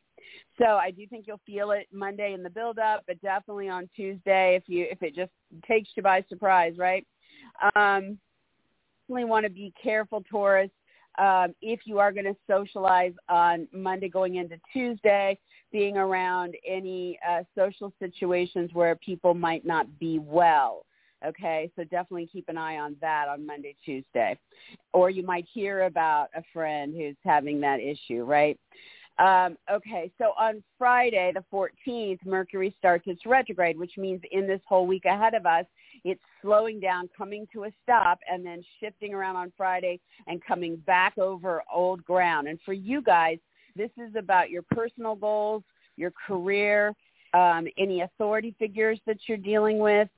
So 0.58 0.64
I 0.64 0.90
do 0.90 1.06
think 1.06 1.26
you'll 1.26 1.40
feel 1.46 1.70
it 1.72 1.86
Monday 1.92 2.32
in 2.32 2.42
the 2.42 2.50
build 2.50 2.78
up, 2.78 3.04
but 3.06 3.20
definitely 3.20 3.68
on 3.68 3.88
Tuesday 3.94 4.56
if 4.56 4.64
you 4.66 4.86
if 4.90 5.02
it 5.02 5.14
just 5.14 5.30
takes 5.66 5.90
you 5.94 6.02
by 6.02 6.24
surprise, 6.28 6.74
right? 6.78 7.06
Um, 7.74 8.18
definitely 9.06 9.28
want 9.30 9.44
to 9.44 9.50
be 9.50 9.72
careful, 9.80 10.24
Taurus. 10.28 10.70
Um, 11.18 11.54
if 11.62 11.80
you 11.84 11.98
are 11.98 12.12
going 12.12 12.26
to 12.26 12.36
socialize 12.46 13.14
on 13.28 13.68
Monday 13.72 14.08
going 14.08 14.36
into 14.36 14.58
Tuesday, 14.72 15.38
being 15.76 15.98
around 15.98 16.56
any 16.66 17.18
uh, 17.28 17.42
social 17.54 17.92
situations 17.98 18.70
where 18.72 18.96
people 18.96 19.34
might 19.34 19.66
not 19.66 19.86
be 19.98 20.18
well. 20.18 20.86
Okay, 21.22 21.70
so 21.76 21.82
definitely 21.84 22.30
keep 22.32 22.48
an 22.48 22.56
eye 22.56 22.78
on 22.78 22.96
that 23.02 23.28
on 23.28 23.44
Monday, 23.44 23.76
Tuesday. 23.84 24.38
Or 24.94 25.10
you 25.10 25.22
might 25.22 25.44
hear 25.52 25.82
about 25.82 26.28
a 26.34 26.42
friend 26.50 26.94
who's 26.96 27.16
having 27.26 27.60
that 27.60 27.80
issue, 27.80 28.24
right? 28.24 28.58
Um, 29.18 29.58
okay, 29.70 30.10
so 30.16 30.32
on 30.38 30.62
Friday, 30.78 31.30
the 31.34 31.44
14th, 31.52 32.24
Mercury 32.24 32.74
starts 32.78 33.04
its 33.06 33.26
retrograde, 33.26 33.78
which 33.78 33.98
means 33.98 34.22
in 34.32 34.46
this 34.46 34.62
whole 34.66 34.86
week 34.86 35.04
ahead 35.04 35.34
of 35.34 35.44
us, 35.44 35.66
it's 36.04 36.22
slowing 36.40 36.80
down, 36.80 37.10
coming 37.14 37.46
to 37.52 37.64
a 37.64 37.70
stop, 37.82 38.18
and 38.30 38.46
then 38.46 38.64
shifting 38.80 39.12
around 39.12 39.36
on 39.36 39.52
Friday 39.58 40.00
and 40.26 40.42
coming 40.42 40.76
back 40.86 41.18
over 41.18 41.62
old 41.70 42.02
ground. 42.02 42.48
And 42.48 42.58
for 42.64 42.72
you 42.72 43.02
guys, 43.02 43.38
this 43.76 43.90
is 43.96 44.14
about 44.16 44.50
your 44.50 44.62
personal 44.62 45.14
goals, 45.14 45.62
your 45.96 46.12
career, 46.26 46.94
um, 47.34 47.66
any 47.76 48.00
authority 48.02 48.54
figures 48.58 48.98
that 49.06 49.18
you're 49.26 49.36
dealing 49.36 49.78
with, 49.78 50.08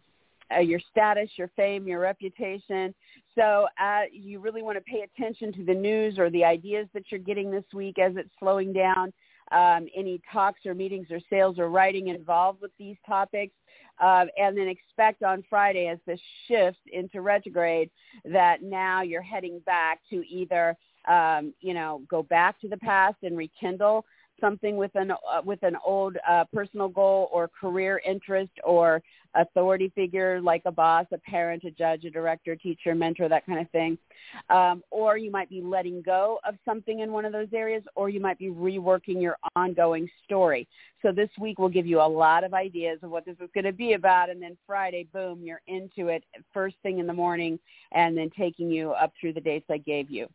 uh, 0.54 0.60
your 0.60 0.80
status, 0.90 1.28
your 1.36 1.50
fame, 1.56 1.86
your 1.86 2.00
reputation. 2.00 2.94
So 3.34 3.66
uh, 3.80 4.02
you 4.12 4.40
really 4.40 4.62
want 4.62 4.76
to 4.78 4.82
pay 4.82 5.02
attention 5.02 5.52
to 5.54 5.64
the 5.64 5.74
news 5.74 6.18
or 6.18 6.30
the 6.30 6.44
ideas 6.44 6.88
that 6.94 7.04
you're 7.10 7.20
getting 7.20 7.50
this 7.50 7.64
week 7.74 7.98
as 7.98 8.12
it's 8.16 8.30
slowing 8.38 8.72
down. 8.72 9.12
Um, 9.50 9.86
any 9.96 10.20
talks 10.30 10.66
or 10.66 10.74
meetings 10.74 11.06
or 11.10 11.20
sales 11.30 11.58
or 11.58 11.70
writing 11.70 12.08
involved 12.08 12.60
with 12.60 12.70
these 12.78 12.96
topics. 13.06 13.54
Uh, 13.98 14.26
and 14.38 14.56
then 14.56 14.68
expect 14.68 15.22
on 15.22 15.42
Friday 15.50 15.88
as 15.88 15.98
this 16.06 16.20
shifts 16.46 16.80
into 16.92 17.20
retrograde 17.20 17.90
that 18.24 18.62
now 18.62 19.02
you're 19.02 19.22
heading 19.22 19.58
back 19.66 20.00
to 20.08 20.22
either, 20.28 20.76
um, 21.06 21.54
you 21.60 21.74
know, 21.74 22.02
go 22.08 22.22
back 22.22 22.60
to 22.60 22.68
the 22.68 22.76
past 22.78 23.16
and 23.22 23.36
rekindle 23.36 24.04
something 24.40 24.76
with 24.76 24.94
an 24.94 25.10
uh, 25.10 25.42
with 25.44 25.62
an 25.62 25.76
old 25.84 26.16
uh, 26.28 26.44
personal 26.52 26.88
goal 26.88 27.28
or 27.32 27.48
career 27.48 28.00
interest 28.04 28.52
or 28.64 29.02
authority 29.34 29.92
figure 29.94 30.40
like 30.40 30.62
a 30.64 30.72
boss, 30.72 31.06
a 31.12 31.18
parent, 31.18 31.62
a 31.64 31.70
judge, 31.70 32.04
a 32.04 32.10
director, 32.10 32.56
teacher, 32.56 32.94
mentor, 32.94 33.28
that 33.28 33.44
kind 33.46 33.60
of 33.60 33.70
thing. 33.70 33.98
Um, 34.48 34.82
or 34.90 35.16
you 35.16 35.30
might 35.30 35.50
be 35.50 35.60
letting 35.60 36.02
go 36.02 36.38
of 36.46 36.54
something 36.64 37.00
in 37.00 37.12
one 37.12 37.24
of 37.24 37.32
those 37.32 37.48
areas, 37.52 37.82
or 37.94 38.08
you 38.08 38.20
might 38.20 38.38
be 38.38 38.48
reworking 38.48 39.20
your 39.20 39.36
ongoing 39.54 40.08
story. 40.24 40.66
So 41.02 41.12
this 41.12 41.28
week 41.38 41.58
will 41.58 41.68
give 41.68 41.86
you 41.86 42.00
a 42.00 42.08
lot 42.08 42.42
of 42.42 42.54
ideas 42.54 42.98
of 43.02 43.10
what 43.10 43.24
this 43.24 43.36
is 43.40 43.50
going 43.54 43.64
to 43.64 43.72
be 43.72 43.92
about, 43.92 44.30
and 44.30 44.42
then 44.42 44.56
Friday, 44.66 45.06
boom, 45.12 45.42
you're 45.42 45.62
into 45.66 46.08
it 46.08 46.24
first 46.52 46.76
thing 46.82 46.98
in 46.98 47.06
the 47.06 47.12
morning, 47.12 47.58
and 47.92 48.16
then 48.16 48.30
taking 48.36 48.70
you 48.70 48.92
up 48.92 49.12
through 49.20 49.34
the 49.34 49.40
dates 49.40 49.66
I 49.70 49.78
gave 49.78 50.10
you. 50.10 50.28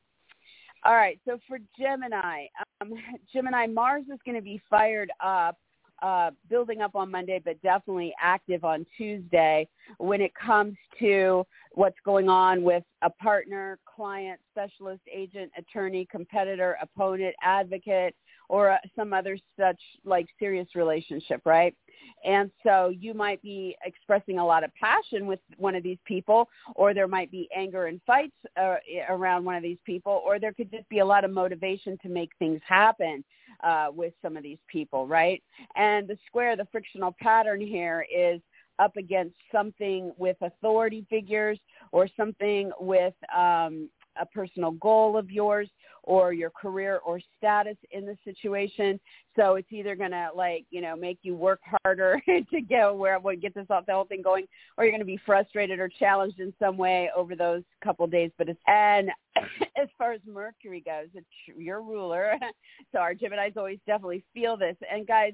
All 0.86 0.96
right, 0.96 1.18
so 1.26 1.40
for 1.48 1.60
Gemini, 1.80 2.48
um, 2.82 2.94
Gemini, 3.34 3.68
Mars 3.68 4.04
is 4.12 4.20
going 4.26 4.36
to 4.36 4.42
be 4.42 4.62
fired 4.70 5.10
up, 5.24 5.58
uh, 6.02 6.32
building 6.50 6.82
up 6.82 6.96
on 6.96 7.10
Monday, 7.10 7.42
but 7.44 7.62
definitely 7.62 8.14
active 8.22 8.66
on 8.66 8.86
Tuesday 8.98 9.66
when 10.00 10.20
it 10.20 10.34
comes 10.36 10.76
to 11.00 11.46
what's 11.72 11.96
going 12.04 12.28
on 12.28 12.64
with 12.64 12.84
a 13.02 13.10
partner, 13.10 13.80
client, 13.86 14.42
specialist, 14.52 15.02
agent, 15.12 15.52
attorney, 15.58 16.06
competitor, 16.12 16.78
opponent, 16.82 17.34
advocate, 17.42 18.14
or 18.54 18.70
uh, 18.70 18.78
some 18.96 19.14
other 19.14 19.36
such 19.60 19.82
like 20.06 20.28
serious 20.38 20.68
relationship, 20.76 21.42
right? 21.44 21.76
And 22.24 22.52
so 22.62 22.90
you 22.90 23.16
might 23.16 23.42
be 23.42 23.76
expressing 23.84 24.38
a 24.38 24.46
lot 24.46 24.64
of 24.64 24.70
passion 24.76 25.26
with 25.26 25.40
one 25.58 25.74
of 25.74 25.82
these 25.82 25.98
people, 26.06 26.48
or 26.76 26.94
there 26.94 27.08
might 27.08 27.32
be 27.32 27.50
anger 27.56 27.88
and 27.88 28.00
fights 28.06 28.36
uh, 28.62 28.76
around 29.10 29.44
one 29.44 29.56
of 29.56 29.64
these 29.64 29.80
people, 29.88 30.22
or 30.24 30.38
there 30.38 30.54
could 30.54 30.70
just 30.70 30.88
be 30.88 31.00
a 31.00 31.06
lot 31.06 31.26
of 31.26 31.32
motivation 31.32 31.98
to 32.04 32.10
make 32.10 32.30
things 32.38 32.62
happen 32.64 33.24
uh, 33.64 33.88
with 33.92 34.14
some 34.22 34.38
of 34.38 34.44
these 34.44 34.60
people, 34.68 35.08
right? 35.08 35.42
And 35.76 36.08
the 36.08 36.18
square, 36.28 36.56
the 36.56 36.68
frictional 36.72 37.16
pattern 37.20 37.60
here 37.60 38.06
is 38.16 38.40
up 38.78 38.96
against 38.98 39.36
something 39.52 40.12
with 40.20 40.38
authority 40.42 41.08
figures 41.10 41.58
or 41.92 42.08
something 42.16 42.72
with 42.80 43.16
um, 43.36 43.90
a 44.22 44.26
personal 44.32 44.72
goal 44.72 45.18
of 45.18 45.32
yours 45.32 45.70
or 46.04 46.34
your 46.34 46.50
career 46.50 47.00
or 47.06 47.20
status 47.38 47.78
in 47.92 48.06
the 48.06 48.18
situation. 48.24 49.00
So 49.36 49.56
it's 49.56 49.72
either 49.72 49.96
going 49.96 50.12
to 50.12 50.30
like, 50.36 50.66
you 50.70 50.82
know, 50.82 50.96
make 50.96 51.20
you 51.24 51.36
work 51.36 51.62
harder 51.84 52.22
to 52.28 52.62
get 52.62 52.96
where 52.96 53.20
what 53.20 53.42
get 53.42 53.56
this 53.56 53.68
off 53.70 53.86
the 53.86 53.94
whole 53.94 54.06
thing 54.06 54.22
going 54.22 54.46
or 54.78 54.84
you're 54.84 54.92
going 54.92 55.00
to 55.00 55.06
be 55.06 55.20
frustrated 55.26 55.80
or 55.80 55.90
challenged 55.90 56.40
in 56.40 56.54
some 56.60 56.78
way 56.78 57.10
over 57.16 57.36
those 57.36 57.64
couple 57.84 58.06
days. 58.08 58.32
But 58.38 58.50
it's, 58.50 58.60
and 58.68 59.10
as 59.82 59.88
far 59.98 60.12
as 60.12 60.22
Mercury 60.28 60.82
goes, 60.86 61.08
it's 61.14 61.26
your 61.58 61.82
ruler. 61.82 62.34
so 62.92 63.00
our 63.00 63.14
Geminis 63.14 63.58
always 63.58 63.80
definitely 63.88 64.24
feel 64.34 64.58
this. 64.58 64.76
And 64.92 65.08
guys, 65.08 65.34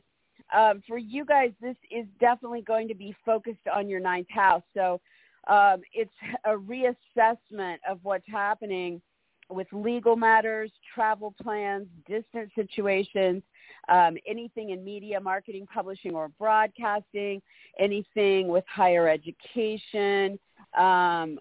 um, 0.55 0.81
for 0.87 0.97
you 0.97 1.25
guys, 1.25 1.51
this 1.61 1.75
is 1.91 2.05
definitely 2.19 2.61
going 2.61 2.87
to 2.87 2.95
be 2.95 3.15
focused 3.25 3.67
on 3.73 3.89
your 3.89 3.99
ninth 3.99 4.29
house. 4.29 4.63
So 4.73 5.01
um, 5.47 5.81
it's 5.93 6.11
a 6.45 6.51
reassessment 6.51 7.77
of 7.89 7.99
what's 8.03 8.27
happening 8.27 9.01
with 9.49 9.67
legal 9.71 10.15
matters, 10.15 10.71
travel 10.93 11.33
plans, 11.41 11.87
distant 12.07 12.51
situations, 12.55 13.41
um, 13.87 14.17
anything 14.27 14.69
in 14.69 14.83
media, 14.83 15.19
marketing, 15.19 15.67
publishing, 15.73 16.13
or 16.13 16.29
broadcasting, 16.39 17.41
anything 17.79 18.47
with 18.47 18.63
higher 18.67 19.07
education, 19.09 20.37
um, 20.77 21.39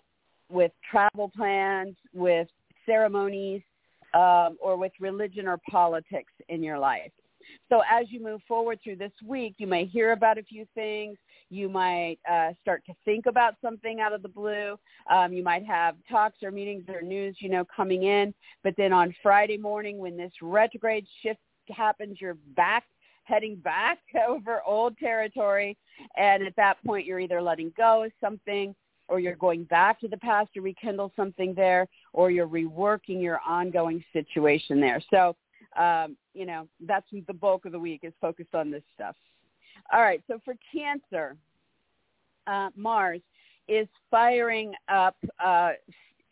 with 0.50 0.72
travel 0.90 1.30
plans, 1.36 1.94
with 2.14 2.48
ceremonies, 2.86 3.62
um, 4.14 4.56
or 4.60 4.76
with 4.76 4.92
religion 5.00 5.46
or 5.46 5.58
politics 5.70 6.32
in 6.48 6.62
your 6.62 6.78
life. 6.78 7.12
So 7.68 7.82
as 7.90 8.10
you 8.10 8.22
move 8.22 8.40
forward 8.46 8.78
through 8.82 8.96
this 8.96 9.12
week, 9.24 9.54
you 9.58 9.66
may 9.66 9.84
hear 9.84 10.12
about 10.12 10.38
a 10.38 10.42
few 10.42 10.66
things. 10.74 11.18
You 11.50 11.68
might 11.68 12.18
uh, 12.30 12.50
start 12.60 12.82
to 12.86 12.94
think 13.04 13.26
about 13.26 13.54
something 13.62 14.00
out 14.00 14.12
of 14.12 14.22
the 14.22 14.28
blue. 14.28 14.76
Um, 15.10 15.32
you 15.32 15.42
might 15.42 15.64
have 15.66 15.96
talks 16.10 16.42
or 16.42 16.50
meetings 16.50 16.84
or 16.88 17.00
news, 17.00 17.36
you 17.40 17.48
know, 17.48 17.64
coming 17.64 18.04
in. 18.04 18.34
But 18.62 18.74
then 18.76 18.92
on 18.92 19.14
Friday 19.22 19.56
morning, 19.56 19.98
when 19.98 20.16
this 20.16 20.32
retrograde 20.42 21.06
shift 21.22 21.40
happens, 21.70 22.20
you're 22.20 22.38
back 22.56 22.84
heading 23.24 23.56
back 23.56 23.98
over 24.28 24.62
old 24.66 24.96
territory. 24.98 25.76
And 26.16 26.42
at 26.42 26.56
that 26.56 26.82
point, 26.84 27.06
you're 27.06 27.20
either 27.20 27.40
letting 27.40 27.72
go 27.76 28.04
of 28.04 28.12
something 28.20 28.74
or 29.08 29.20
you're 29.20 29.36
going 29.36 29.64
back 29.64 30.00
to 30.00 30.08
the 30.08 30.16
past 30.18 30.52
to 30.54 30.60
rekindle 30.60 31.12
something 31.16 31.54
there, 31.54 31.86
or 32.12 32.30
you're 32.30 32.46
reworking 32.46 33.22
your 33.22 33.40
ongoing 33.46 34.04
situation 34.12 34.80
there. 34.80 35.02
So, 35.10 35.34
um, 35.78 36.16
you 36.38 36.46
know, 36.46 36.68
that's 36.86 37.06
the 37.26 37.34
bulk 37.34 37.64
of 37.64 37.72
the 37.72 37.78
week 37.78 38.00
is 38.04 38.12
focused 38.20 38.54
on 38.54 38.70
this 38.70 38.84
stuff. 38.94 39.16
All 39.92 40.00
right, 40.00 40.22
so 40.28 40.38
for 40.44 40.54
Cancer, 40.72 41.36
uh, 42.46 42.68
Mars 42.76 43.20
is 43.66 43.88
firing 44.08 44.72
up 44.88 45.16
uh, 45.44 45.70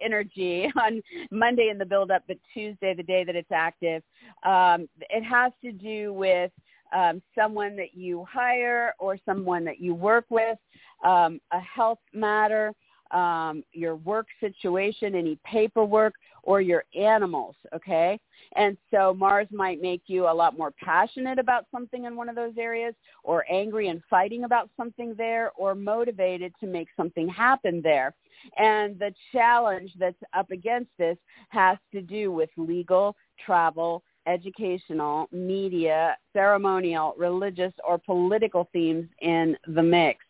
energy 0.01 0.71
on 0.81 1.03
Monday 1.33 1.71
in 1.71 1.79
the 1.79 1.85
build-up, 1.85 2.23
but 2.29 2.37
Tuesday, 2.55 2.95
the 2.95 3.03
day 3.03 3.25
that 3.25 3.35
it's 3.35 3.51
active. 3.53 4.05
Um, 4.45 4.89
it 5.11 5.25
has 5.25 5.51
to 5.65 5.73
do 5.73 6.13
with 6.13 6.53
um, 6.95 7.21
someone 7.37 7.75
that 7.77 7.95
you 7.95 8.25
hire 8.33 8.95
or 9.01 9.19
someone 9.27 9.65
that 9.65 9.81
you 9.81 9.93
work 9.93 10.27
with, 10.31 10.57
um, 11.05 11.41
a 11.51 11.59
health 11.59 11.99
matter, 12.15 12.73
um, 13.11 13.63
your 13.73 13.97
work 13.97 14.27
situation, 14.41 15.15
any 15.15 15.39
paperwork, 15.45 16.15
or 16.43 16.61
your 16.61 16.85
animals, 16.99 17.57
okay? 17.75 18.19
And 18.55 18.77
so 18.91 19.13
Mars 19.13 19.49
might 19.51 19.83
make 19.83 20.03
you 20.07 20.27
a 20.27 20.33
lot 20.33 20.57
more 20.57 20.73
passionate 20.83 21.39
about 21.39 21.67
something 21.73 22.05
in 22.05 22.17
one 22.17 22.29
of 22.29 22.37
those 22.37 22.55
areas 22.59 22.95
or 23.25 23.45
angry 23.51 23.89
and 23.89 24.01
fighting 24.09 24.45
about 24.45 24.71
something 24.77 25.15
there 25.17 25.51
or 25.57 25.75
motivated 25.75 26.53
to 26.61 26.67
make 26.67 26.89
something 26.97 27.29
happen 27.29 27.81
there. 27.83 28.15
And 28.59 28.99
the 28.99 29.13
challenge 29.33 29.91
that's 29.99 30.17
up 30.35 30.51
against 30.51 30.91
this 30.99 31.17
has 31.49 31.79
to 31.93 32.01
do 32.01 32.31
with 32.31 32.51
legal, 32.57 33.17
travel, 33.45 34.03
educational, 34.27 35.29
media, 35.33 36.17
ceremonial, 36.33 37.15
religious, 37.17 37.73
or 37.87 37.99
political 37.99 38.69
themes 38.73 39.09
in 39.21 39.57
the 39.69 39.83
mix. 39.83 40.25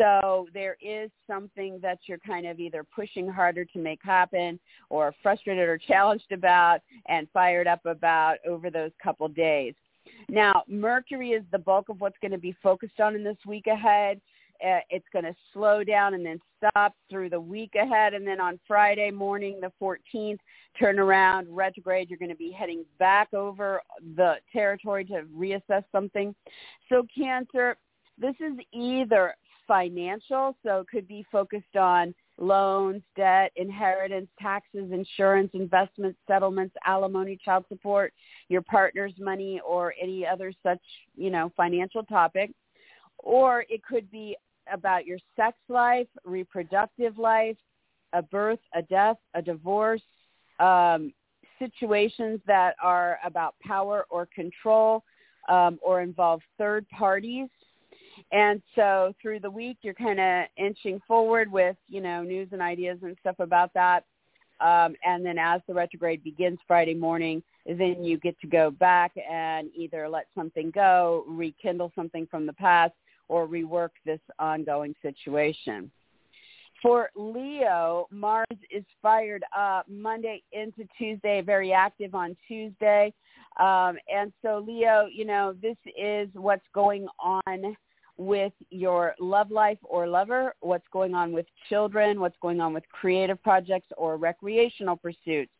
So 0.00 0.48
there 0.54 0.78
is 0.80 1.10
something 1.26 1.78
that 1.82 1.98
you're 2.06 2.16
kind 2.18 2.46
of 2.46 2.58
either 2.58 2.82
pushing 2.84 3.28
harder 3.28 3.66
to 3.66 3.78
make 3.78 4.00
happen 4.02 4.58
or 4.88 5.14
frustrated 5.22 5.68
or 5.68 5.76
challenged 5.76 6.32
about 6.32 6.78
and 7.06 7.28
fired 7.34 7.66
up 7.66 7.84
about 7.84 8.36
over 8.48 8.70
those 8.70 8.92
couple 9.02 9.28
days. 9.28 9.74
Now, 10.30 10.62
Mercury 10.66 11.32
is 11.32 11.44
the 11.52 11.58
bulk 11.58 11.90
of 11.90 12.00
what's 12.00 12.16
going 12.22 12.30
to 12.30 12.38
be 12.38 12.56
focused 12.62 12.98
on 12.98 13.14
in 13.14 13.22
this 13.22 13.36
week 13.46 13.66
ahead. 13.66 14.22
uh, 14.64 14.80
it's 14.88 15.06
going 15.12 15.24
to 15.24 15.34
slow 15.52 15.84
down 15.84 16.14
and 16.14 16.24
then 16.24 16.40
stop 16.58 16.94
through 17.10 17.30
the 17.30 17.40
week 17.40 17.74
ahead. 17.74 18.14
And 18.14 18.26
then 18.26 18.40
on 18.40 18.58
Friday 18.66 19.10
morning, 19.10 19.60
the 19.60 19.72
14th, 19.80 20.38
turn 20.78 20.98
around, 20.98 21.46
retrograde. 21.50 22.08
You're 22.08 22.18
going 22.18 22.30
to 22.30 22.34
be 22.34 22.50
heading 22.50 22.84
back 22.98 23.32
over 23.34 23.82
the 24.16 24.36
territory 24.52 25.04
to 25.06 25.24
reassess 25.36 25.84
something. 25.92 26.34
So 26.88 27.06
Cancer, 27.14 27.76
this 28.18 28.34
is 28.40 28.58
either 28.72 29.34
financial, 29.70 30.56
so 30.64 30.80
it 30.80 30.88
could 30.88 31.06
be 31.06 31.24
focused 31.30 31.76
on 31.76 32.12
loans, 32.38 33.02
debt, 33.14 33.52
inheritance, 33.54 34.26
taxes, 34.40 34.90
insurance, 34.90 35.48
investments, 35.54 36.18
settlements, 36.26 36.74
alimony, 36.84 37.38
child 37.44 37.64
support, 37.68 38.12
your 38.48 38.62
partner's 38.62 39.12
money, 39.20 39.60
or 39.64 39.94
any 40.02 40.26
other 40.26 40.52
such, 40.60 40.80
you 41.16 41.30
know, 41.30 41.52
financial 41.56 42.02
topic. 42.02 42.50
Or 43.18 43.64
it 43.68 43.84
could 43.84 44.10
be 44.10 44.36
about 44.72 45.06
your 45.06 45.18
sex 45.36 45.56
life, 45.68 46.08
reproductive 46.24 47.16
life, 47.16 47.56
a 48.12 48.22
birth, 48.22 48.58
a 48.74 48.82
death, 48.82 49.18
a 49.34 49.42
divorce, 49.42 50.02
um, 50.58 51.12
situations 51.60 52.40
that 52.48 52.74
are 52.82 53.20
about 53.24 53.54
power 53.64 54.04
or 54.10 54.26
control 54.34 55.04
um, 55.48 55.78
or 55.80 56.00
involve 56.00 56.40
third 56.58 56.88
parties 56.88 57.48
and 58.32 58.62
so 58.74 59.12
through 59.20 59.40
the 59.40 59.50
week, 59.50 59.78
you're 59.82 59.94
kind 59.94 60.20
of 60.20 60.44
inching 60.56 61.00
forward 61.06 61.50
with, 61.50 61.76
you 61.88 62.00
know, 62.00 62.22
news 62.22 62.48
and 62.52 62.62
ideas 62.62 62.98
and 63.02 63.16
stuff 63.20 63.36
about 63.38 63.72
that. 63.74 64.04
Um, 64.60 64.94
and 65.04 65.24
then 65.24 65.38
as 65.38 65.62
the 65.66 65.74
retrograde 65.74 66.22
begins 66.22 66.58
Friday 66.66 66.94
morning, 66.94 67.42
then 67.66 68.04
you 68.04 68.18
get 68.18 68.38
to 68.40 68.46
go 68.46 68.70
back 68.70 69.12
and 69.16 69.70
either 69.74 70.08
let 70.08 70.26
something 70.34 70.70
go, 70.70 71.24
rekindle 71.26 71.92
something 71.94 72.26
from 72.30 72.46
the 72.46 72.52
past, 72.52 72.92
or 73.28 73.46
rework 73.46 73.90
this 74.04 74.20
ongoing 74.38 74.94
situation. 75.02 75.90
For 76.82 77.10
Leo, 77.14 78.06
Mars 78.10 78.46
is 78.70 78.84
fired 79.02 79.44
up 79.56 79.86
Monday 79.88 80.42
into 80.52 80.86
Tuesday, 80.96 81.40
very 81.40 81.72
active 81.72 82.14
on 82.14 82.36
Tuesday. 82.48 83.12
Um, 83.58 83.96
and 84.12 84.32
so 84.42 84.64
Leo, 84.66 85.06
you 85.12 85.24
know, 85.24 85.54
this 85.60 85.76
is 85.96 86.28
what's 86.34 86.66
going 86.74 87.06
on 87.18 87.76
with 88.20 88.52
your 88.68 89.14
love 89.18 89.50
life 89.50 89.78
or 89.82 90.06
lover, 90.06 90.54
what's 90.60 90.86
going 90.92 91.14
on 91.14 91.32
with 91.32 91.46
children, 91.70 92.20
what's 92.20 92.36
going 92.42 92.60
on 92.60 92.74
with 92.74 92.84
creative 92.92 93.42
projects 93.42 93.88
or 93.96 94.18
recreational 94.18 94.94
pursuits. 94.94 95.50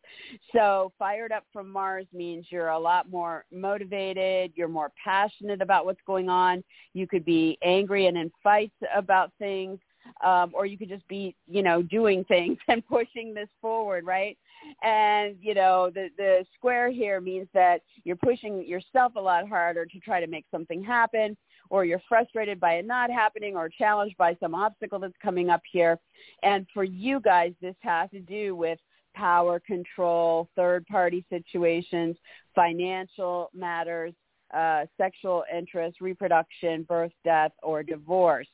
So 0.53 0.91
fired 0.99 1.31
up 1.31 1.43
from 1.51 1.67
Mars 1.67 2.05
means 2.13 2.45
you're 2.49 2.69
a 2.69 2.77
lot 2.77 3.09
more 3.09 3.45
motivated, 3.51 4.51
you're 4.53 4.67
more 4.67 4.91
passionate 5.03 5.59
about 5.59 5.85
what's 5.85 6.01
going 6.05 6.29
on. 6.29 6.63
You 6.93 7.07
could 7.07 7.25
be 7.25 7.57
angry 7.63 8.05
and 8.05 8.15
in 8.15 8.31
fights 8.43 8.75
about 8.95 9.31
things. 9.39 9.79
Um, 10.23 10.51
or 10.53 10.65
you 10.65 10.77
could 10.77 10.89
just 10.89 11.07
be, 11.07 11.35
you 11.47 11.63
know, 11.63 11.81
doing 11.81 12.23
things 12.25 12.57
and 12.67 12.85
pushing 12.87 13.33
this 13.33 13.49
forward, 13.61 14.05
right? 14.05 14.37
And 14.83 15.35
you 15.41 15.53
know, 15.53 15.89
the 15.93 16.09
the 16.17 16.45
square 16.55 16.89
here 16.91 17.19
means 17.19 17.47
that 17.53 17.81
you're 18.03 18.15
pushing 18.15 18.65
yourself 18.65 19.13
a 19.15 19.21
lot 19.21 19.47
harder 19.47 19.85
to 19.85 19.99
try 19.99 20.19
to 20.19 20.27
make 20.27 20.45
something 20.51 20.83
happen 20.83 21.35
or 21.71 21.85
you're 21.85 22.01
frustrated 22.07 22.59
by 22.59 22.73
it 22.73 22.85
not 22.85 23.09
happening 23.09 23.55
or 23.55 23.69
challenged 23.69 24.17
by 24.17 24.35
some 24.39 24.53
obstacle 24.53 24.99
that's 24.99 25.13
coming 25.23 25.49
up 25.49 25.61
here. 25.71 25.97
And 26.43 26.67
for 26.73 26.83
you 26.83 27.21
guys, 27.21 27.53
this 27.61 27.75
has 27.79 28.09
to 28.11 28.19
do 28.19 28.55
with 28.55 28.77
power 29.15 29.59
control, 29.59 30.49
third 30.55 30.85
party 30.87 31.25
situations, 31.29 32.17
financial 32.53 33.49
matters, 33.53 34.13
uh, 34.53 34.85
sexual 34.97 35.43
interest, 35.55 36.01
reproduction, 36.01 36.83
birth, 36.83 37.13
death, 37.23 37.51
or 37.63 37.83
divorce. 37.83 38.47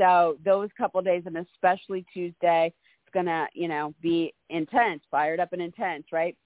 So 0.00 0.38
those 0.44 0.70
couple 0.78 1.02
days, 1.02 1.24
and 1.26 1.36
especially 1.36 2.06
Tuesday, 2.12 2.72
it's 3.04 3.12
gonna, 3.12 3.46
you 3.52 3.68
know, 3.68 3.94
be 4.00 4.32
intense, 4.48 5.02
fired 5.10 5.40
up 5.40 5.52
and 5.52 5.60
intense, 5.60 6.04
right? 6.10 6.36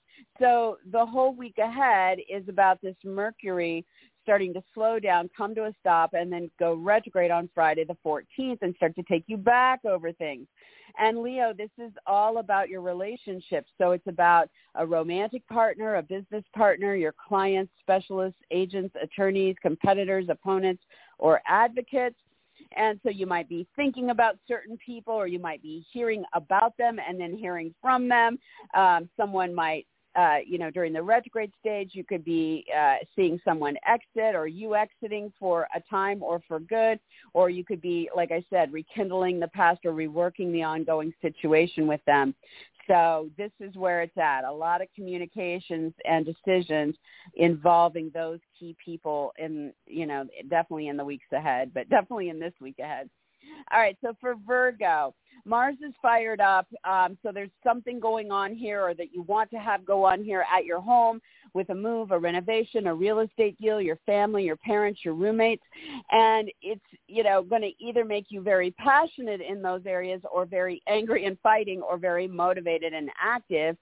So 0.40 0.78
the 0.90 1.06
whole 1.06 1.34
week 1.34 1.58
ahead 1.58 2.18
is 2.28 2.49
about 2.49 2.80
this 2.82 2.96
Mercury 3.04 3.84
starting 4.23 4.54
to 4.54 4.62
slow 4.73 4.99
down, 4.99 5.30
come 5.37 5.54
to 5.54 5.66
a 5.66 5.73
stop, 5.80 6.14
and 6.14 6.32
then 6.32 6.50
go 6.58 6.75
retrograde 6.75 7.30
on 7.30 7.49
Friday 7.54 7.84
the 7.84 7.96
14th 8.04 8.58
and 8.62 8.75
start 8.75 8.94
to 8.96 9.02
take 9.04 9.23
you 9.26 9.37
back 9.37 9.84
over 9.84 10.12
things. 10.12 10.46
And 10.99 11.18
Leo, 11.18 11.52
this 11.52 11.70
is 11.78 11.92
all 12.06 12.38
about 12.38 12.68
your 12.68 12.80
relationships. 12.80 13.68
So 13.78 13.90
it's 13.90 14.06
about 14.06 14.49
a 14.76 14.87
romantic 14.87 15.46
partner, 15.49 15.96
a 15.96 16.02
business 16.02 16.44
partner, 16.56 16.94
your 16.94 17.14
clients, 17.28 17.73
specialists, 17.80 18.40
agents, 18.50 18.94
attorneys, 19.00 19.57
competitors, 19.61 20.26
opponents, 20.29 20.83
or 21.18 21.40
advocates. 21.46 22.16
And 22.76 23.00
so 23.02 23.10
you 23.10 23.26
might 23.26 23.48
be 23.48 23.66
thinking 23.76 24.10
about 24.10 24.38
certain 24.46 24.78
people 24.84 25.14
or 25.14 25.26
you 25.26 25.38
might 25.38 25.62
be 25.62 25.84
hearing 25.92 26.24
about 26.32 26.76
them 26.76 26.98
and 27.06 27.20
then 27.20 27.37
hearing 27.37 27.74
from 27.80 28.08
them. 28.08 28.38
Um, 28.74 29.08
someone 29.16 29.54
might 29.54 29.87
uh, 30.16 30.38
you 30.46 30.59
know, 30.59 30.70
during 30.70 30.92
the 30.92 31.03
retrograde 31.03 31.53
stage, 31.61 31.90
you 31.92 32.05
could 32.05 32.24
be 32.24 32.64
uh, 32.77 32.96
seeing 33.16 33.40
someone 33.44 33.77
exit 33.87 34.35
or 34.35 34.46
you 34.46 34.74
exiting 34.74 35.33
for 35.38 35.66
a 35.74 35.81
time 35.90 36.22
or 36.22 36.40
for 36.46 36.61
good, 36.61 36.98
or 37.33 37.50
you 37.50 37.64
could 37.64 37.81
be, 37.81 38.09
like 38.14 38.31
I 38.31 38.44
said, 38.50 38.72
rekindling 38.72 39.40
the 39.40 39.48
past 39.48 39.81
or 39.85 39.92
reworking 39.92 40.53
the 40.53 40.62
ongoing 40.62 41.12
situation 41.20 41.87
with 41.87 42.00
them. 42.07 42.35
So 42.87 43.31
this 43.38 43.50
is 43.61 43.74
where 43.77 44.03
it's 44.03 44.16
at. 44.18 44.44
A 44.44 44.53
lot 44.53 44.83
of 44.83 44.88
communications 44.94 45.94
and 46.05 46.27
decisions 46.27 46.94
involving 47.35 48.11
those 48.12 48.40
key 48.59 48.77
people 48.85 49.33
in, 49.38 49.72
you 49.87 50.07
know, 50.07 50.27
definitely 50.50 50.88
in 50.88 50.96
the 50.96 51.05
weeks 51.05 51.27
ahead, 51.33 51.72
but 51.72 51.88
definitely 51.88 52.29
in 52.29 52.38
this 52.38 52.53
week 52.61 52.79
ahead. 52.79 53.09
All 53.72 53.81
right, 53.81 53.96
so 54.03 54.14
for 54.20 54.35
Virgo, 54.46 55.14
Mars 55.44 55.76
is 55.87 55.92
fired 56.00 56.40
up, 56.40 56.66
um, 56.85 57.18
so 57.22 57.30
there's 57.33 57.50
something 57.62 58.00
going 58.00 58.30
on 58.30 58.54
here 58.54 58.80
or 58.80 58.94
that 58.94 59.12
you 59.12 59.22
want 59.22 59.50
to 59.50 59.59
have 59.59 59.85
go 59.85 60.04
on 60.04 60.24
here 60.24 60.44
at 60.54 60.64
your 60.64 60.80
home 60.80 61.20
with 61.52 61.68
a 61.70 61.74
move, 61.74 62.11
a 62.11 62.18
renovation, 62.18 62.87
a 62.87 62.94
real 62.94 63.20
estate 63.20 63.59
deal, 63.61 63.80
your 63.80 63.98
family, 64.07 64.44
your 64.44 64.57
parents, 64.57 65.00
your 65.04 65.14
roommates, 65.14 65.62
and 66.11 66.50
it's 66.62 66.80
you 67.09 67.22
know 67.22 67.42
going 67.42 67.62
to 67.62 67.72
either 67.78 68.04
make 68.04 68.26
you 68.28 68.40
very 68.40 68.70
passionate 68.72 69.40
in 69.40 69.61
those 69.61 69.83
areas 69.87 70.20
or 70.33 70.46
very 70.46 70.83
angry 70.88 71.26
and 71.26 71.38
fighting 71.42 71.83
or 71.83 71.98
very 71.98 72.26
motivated 72.26 72.92
and 72.92 73.11
active 73.22 73.76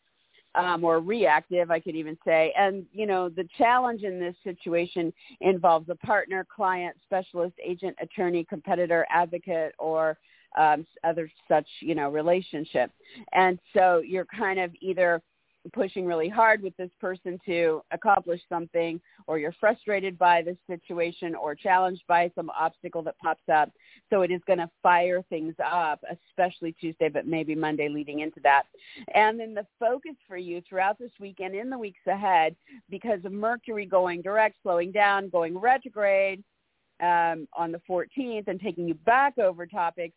um, 0.55 0.85
or 0.85 1.01
reactive, 1.01 1.71
I 1.71 1.81
could 1.81 1.97
even 1.97 2.17
say. 2.25 2.53
And, 2.59 2.85
you 2.93 3.07
know, 3.07 3.29
the 3.29 3.49
challenge 3.57 4.03
in 4.03 4.21
this 4.21 4.35
situation 4.45 5.13
involves 5.41 5.89
a 5.89 5.95
partner, 5.95 6.47
client, 6.55 6.97
specialist, 7.05 7.55
agent, 7.65 7.97
attorney, 8.01 8.45
competitor, 8.45 9.07
advocate, 9.11 9.73
or 9.79 10.19
um, 10.57 10.87
other 11.05 11.31
such, 11.49 11.67
you 11.81 11.95
know, 11.95 12.11
relationship. 12.11 12.91
And 13.33 13.59
so 13.77 14.03
you're 14.05 14.27
kind 14.27 14.59
of 14.59 14.71
either 14.81 15.23
pushing 15.73 16.07
really 16.07 16.29
hard 16.29 16.63
with 16.63 16.77
this 16.77 16.91
person 17.01 17.39
to 17.47 17.83
accomplish 17.93 18.41
something 18.49 19.01
or 19.27 19.39
you're 19.39 19.55
frustrated 19.61 20.19
by 20.19 20.43
this 20.43 20.57
situation 20.67 21.35
or 21.35 21.55
challenged 21.55 22.03
by 22.09 22.31
some 22.35 22.51
obstacle 22.51 23.03
that 23.03 23.19
pops 23.19 23.49
up. 23.53 23.71
So 24.11 24.23
it 24.23 24.31
is 24.31 24.41
going 24.47 24.59
to 24.59 24.71
fire 24.83 25.23
things 25.29 25.55
up, 25.65 26.03
especially 26.11 26.73
Tuesday, 26.73 27.09
but 27.09 27.27
maybe 27.27 27.55
Monday 27.55 27.89
leading 27.89 28.21
into 28.21 28.41
that. 28.41 28.65
And 29.15 29.39
then 29.39 29.55
the 29.55 29.67
focus 29.79 30.17
for 30.27 30.37
you 30.37 30.63
throughout 30.69 30.99
this 30.99 31.13
weekend 31.21 31.55
and 31.55 31.63
in 31.63 31.71
the 31.71 31.79
weeks 31.79 32.07
ahead, 32.07 32.57
because 32.91 33.25
of 33.25 33.33
Mercury 33.33 33.87
going 33.87 34.23
direct, 34.23 34.57
slowing 34.63 34.91
down, 34.91 35.29
going 35.29 35.57
retrograde 35.57 36.43
um, 37.01 37.49
on 37.57 37.73
the 37.73 37.81
14th 37.89 38.49
and 38.49 38.61
taking 38.61 38.89
you 38.89 38.95
back 38.95 39.39
over 39.39 39.67
topics, 39.67 40.15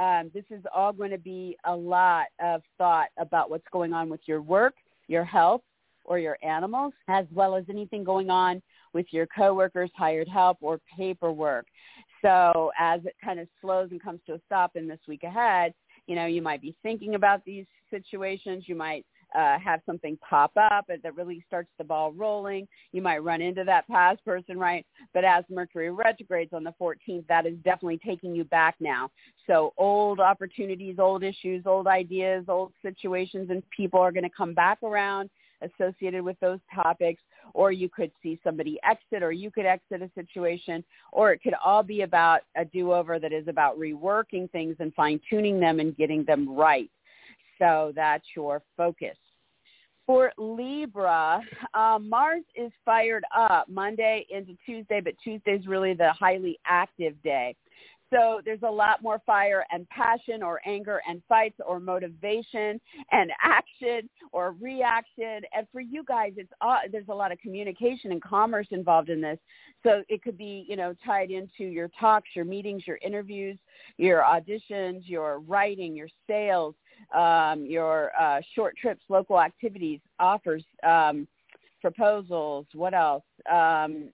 um, 0.00 0.30
this 0.32 0.44
is 0.50 0.64
all 0.74 0.92
going 0.92 1.10
to 1.10 1.18
be 1.18 1.56
a 1.64 1.76
lot 1.76 2.26
of 2.42 2.62
thought 2.78 3.08
about 3.18 3.50
what's 3.50 3.66
going 3.70 3.92
on 3.92 4.08
with 4.08 4.20
your 4.24 4.40
work, 4.40 4.74
your 5.08 5.24
health, 5.24 5.60
or 6.04 6.18
your 6.18 6.38
animals, 6.42 6.94
as 7.08 7.26
well 7.32 7.54
as 7.54 7.64
anything 7.68 8.02
going 8.02 8.30
on 8.30 8.62
with 8.94 9.06
your 9.10 9.26
coworkers, 9.26 9.90
hired 9.94 10.26
help, 10.26 10.56
or 10.62 10.80
paperwork. 10.96 11.66
So 12.22 12.72
as 12.78 13.04
it 13.04 13.14
kind 13.22 13.38
of 13.38 13.46
slows 13.60 13.90
and 13.90 14.02
comes 14.02 14.20
to 14.26 14.34
a 14.34 14.40
stop 14.46 14.74
in 14.74 14.88
this 14.88 14.98
week 15.06 15.22
ahead, 15.22 15.74
you 16.06 16.16
know, 16.16 16.26
you 16.26 16.40
might 16.40 16.62
be 16.62 16.74
thinking 16.82 17.14
about 17.14 17.44
these 17.44 17.66
situations. 17.90 18.64
You 18.66 18.76
might 18.76 19.04
uh, 19.34 19.58
have 19.58 19.80
something 19.86 20.18
pop 20.28 20.52
up 20.56 20.86
that 20.88 21.16
really 21.16 21.44
starts 21.46 21.68
the 21.78 21.84
ball 21.84 22.12
rolling. 22.12 22.66
You 22.92 23.02
might 23.02 23.22
run 23.22 23.40
into 23.40 23.64
that 23.64 23.86
past 23.88 24.24
person, 24.24 24.58
right? 24.58 24.84
But 25.14 25.24
as 25.24 25.44
Mercury 25.48 25.90
retrogrades 25.90 26.52
on 26.52 26.64
the 26.64 26.74
14th, 26.80 27.26
that 27.28 27.46
is 27.46 27.56
definitely 27.64 28.00
taking 28.04 28.34
you 28.34 28.44
back 28.44 28.76
now. 28.80 29.10
So 29.46 29.72
old 29.76 30.20
opportunities, 30.20 30.96
old 30.98 31.22
issues, 31.22 31.64
old 31.66 31.86
ideas, 31.86 32.44
old 32.48 32.72
situations 32.82 33.50
and 33.50 33.62
people 33.70 34.00
are 34.00 34.12
going 34.12 34.24
to 34.24 34.30
come 34.30 34.54
back 34.54 34.82
around 34.82 35.30
associated 35.62 36.22
with 36.22 36.38
those 36.40 36.58
topics 36.74 37.22
or 37.52 37.72
you 37.72 37.88
could 37.88 38.10
see 38.22 38.40
somebody 38.42 38.78
exit 38.82 39.22
or 39.22 39.32
you 39.32 39.50
could 39.50 39.66
exit 39.66 40.02
a 40.02 40.10
situation 40.14 40.82
or 41.12 41.32
it 41.32 41.42
could 41.42 41.54
all 41.64 41.82
be 41.82 42.02
about 42.02 42.40
a 42.56 42.64
do-over 42.64 43.18
that 43.18 43.32
is 43.32 43.46
about 43.48 43.78
reworking 43.78 44.50
things 44.52 44.76
and 44.80 44.94
fine-tuning 44.94 45.60
them 45.60 45.80
and 45.80 45.96
getting 45.96 46.24
them 46.24 46.48
right 46.48 46.90
so 47.60 47.92
that's 47.94 48.24
your 48.34 48.62
focus. 48.76 49.16
For 50.06 50.32
Libra, 50.38 51.40
uh, 51.74 51.98
Mars 52.00 52.42
is 52.56 52.72
fired 52.84 53.22
up 53.36 53.68
Monday 53.68 54.26
into 54.28 54.56
Tuesday, 54.66 55.00
but 55.00 55.14
Tuesday 55.22 55.52
is 55.52 55.68
really 55.68 55.94
the 55.94 56.12
highly 56.12 56.58
active 56.66 57.14
day. 57.22 57.54
So 58.12 58.40
there's 58.44 58.62
a 58.64 58.70
lot 58.70 59.02
more 59.02 59.20
fire 59.24 59.64
and 59.70 59.88
passion 59.88 60.42
or 60.42 60.60
anger 60.66 61.00
and 61.08 61.22
fights 61.28 61.54
or 61.64 61.78
motivation 61.78 62.80
and 63.12 63.30
action 63.40 64.10
or 64.32 64.56
reaction. 64.60 65.42
And 65.56 65.66
for 65.70 65.80
you 65.80 66.02
guys, 66.02 66.32
it's 66.36 66.50
uh, 66.60 66.78
there's 66.90 67.08
a 67.08 67.14
lot 67.14 67.30
of 67.30 67.38
communication 67.38 68.10
and 68.10 68.20
commerce 68.20 68.66
involved 68.72 69.10
in 69.10 69.20
this. 69.20 69.38
So 69.84 70.02
it 70.08 70.22
could 70.22 70.36
be, 70.36 70.66
you 70.68 70.74
know, 70.74 70.92
tied 71.06 71.30
into 71.30 71.64
your 71.64 71.88
talks, 72.00 72.30
your 72.34 72.44
meetings, 72.44 72.82
your 72.84 72.98
interviews, 73.00 73.56
your 73.96 74.22
auditions, 74.22 75.02
your 75.04 75.38
writing, 75.38 75.94
your 75.94 76.08
sales, 76.26 76.74
um, 77.14 77.64
your 77.64 78.12
uh, 78.20 78.40
short 78.54 78.76
trips, 78.76 79.02
local 79.08 79.40
activities, 79.40 80.00
offers, 80.18 80.64
um, 80.86 81.26
proposals. 81.80 82.66
What 82.74 82.94
else? 82.94 83.24
Um, 83.50 84.10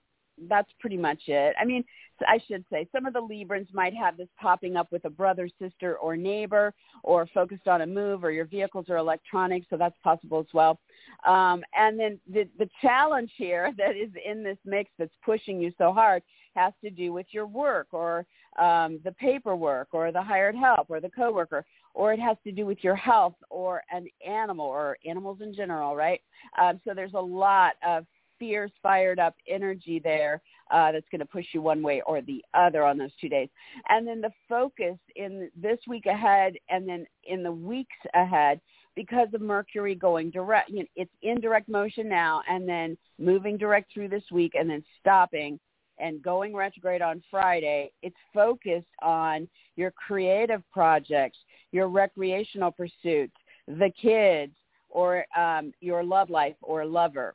that's 0.48 0.70
pretty 0.80 0.96
much 0.96 1.20
it. 1.28 1.54
I 1.58 1.64
mean, 1.64 1.82
I 2.26 2.38
should 2.46 2.64
say 2.70 2.88
some 2.92 3.06
of 3.06 3.12
the 3.12 3.20
Librans 3.20 3.72
might 3.72 3.94
have 3.94 4.16
this 4.16 4.28
popping 4.40 4.76
up 4.76 4.90
with 4.90 5.04
a 5.04 5.10
brother, 5.10 5.48
sister, 5.60 5.96
or 5.96 6.16
neighbor, 6.16 6.72
or 7.02 7.26
focused 7.32 7.68
on 7.68 7.82
a 7.82 7.86
move, 7.86 8.24
or 8.24 8.30
your 8.30 8.46
vehicles 8.46 8.86
or 8.88 8.96
electronics, 8.96 9.66
so 9.68 9.76
that's 9.76 9.96
possible 10.02 10.40
as 10.40 10.46
well. 10.54 10.78
Um, 11.26 11.62
and 11.76 11.98
then 11.98 12.18
the, 12.32 12.48
the 12.58 12.68
challenge 12.80 13.30
here 13.36 13.72
that 13.78 13.96
is 13.96 14.10
in 14.24 14.42
this 14.42 14.58
mix 14.64 14.90
that's 14.98 15.14
pushing 15.24 15.60
you 15.60 15.72
so 15.78 15.92
hard 15.92 16.22
has 16.54 16.72
to 16.82 16.90
do 16.90 17.12
with 17.12 17.26
your 17.30 17.46
work 17.46 17.88
or 17.92 18.24
um, 18.58 18.98
the 19.04 19.12
paperwork 19.12 19.88
or 19.92 20.10
the 20.10 20.22
hired 20.22 20.56
help 20.56 20.86
or 20.88 21.00
the 21.00 21.10
coworker, 21.10 21.64
or 21.96 22.12
it 22.12 22.20
has 22.20 22.36
to 22.44 22.52
do 22.52 22.66
with 22.66 22.84
your 22.84 22.94
health 22.94 23.34
or 23.48 23.82
an 23.90 24.06
animal 24.24 24.66
or 24.66 24.98
animals 25.06 25.38
in 25.40 25.54
general, 25.54 25.96
right? 25.96 26.20
Um, 26.60 26.78
so 26.84 26.92
there's 26.94 27.14
a 27.14 27.20
lot 27.20 27.72
of 27.84 28.04
fierce, 28.38 28.70
fired 28.82 29.18
up 29.18 29.34
energy 29.48 29.98
there 29.98 30.42
uh, 30.70 30.92
that's 30.92 31.08
going 31.10 31.20
to 31.20 31.26
push 31.26 31.46
you 31.52 31.62
one 31.62 31.82
way 31.82 32.02
or 32.06 32.20
the 32.20 32.44
other 32.52 32.84
on 32.84 32.98
those 32.98 33.12
two 33.18 33.30
days. 33.30 33.48
And 33.88 34.06
then 34.06 34.20
the 34.20 34.30
focus 34.46 34.98
in 35.16 35.50
this 35.56 35.78
week 35.88 36.04
ahead 36.04 36.52
and 36.68 36.86
then 36.86 37.06
in 37.24 37.42
the 37.42 37.50
weeks 37.52 37.96
ahead, 38.12 38.60
because 38.94 39.28
of 39.32 39.40
Mercury 39.40 39.94
going 39.94 40.30
direct, 40.30 40.68
you 40.68 40.80
know, 40.80 40.86
it's 40.96 41.10
in 41.22 41.40
direct 41.40 41.66
motion 41.66 42.10
now 42.10 42.42
and 42.46 42.68
then 42.68 42.98
moving 43.18 43.56
direct 43.56 43.90
through 43.92 44.08
this 44.08 44.24
week 44.30 44.52
and 44.54 44.68
then 44.68 44.84
stopping 45.00 45.58
and 45.98 46.22
going 46.22 46.54
retrograde 46.54 47.02
on 47.02 47.22
Friday, 47.30 47.90
it's 48.02 48.16
focused 48.34 48.86
on 49.02 49.48
your 49.76 49.90
creative 49.92 50.62
projects, 50.72 51.38
your 51.72 51.88
recreational 51.88 52.70
pursuits, 52.70 53.34
the 53.66 53.90
kids, 54.00 54.52
or 54.88 55.24
um, 55.36 55.72
your 55.80 56.04
love 56.04 56.30
life 56.30 56.56
or 56.62 56.84
lover. 56.84 57.34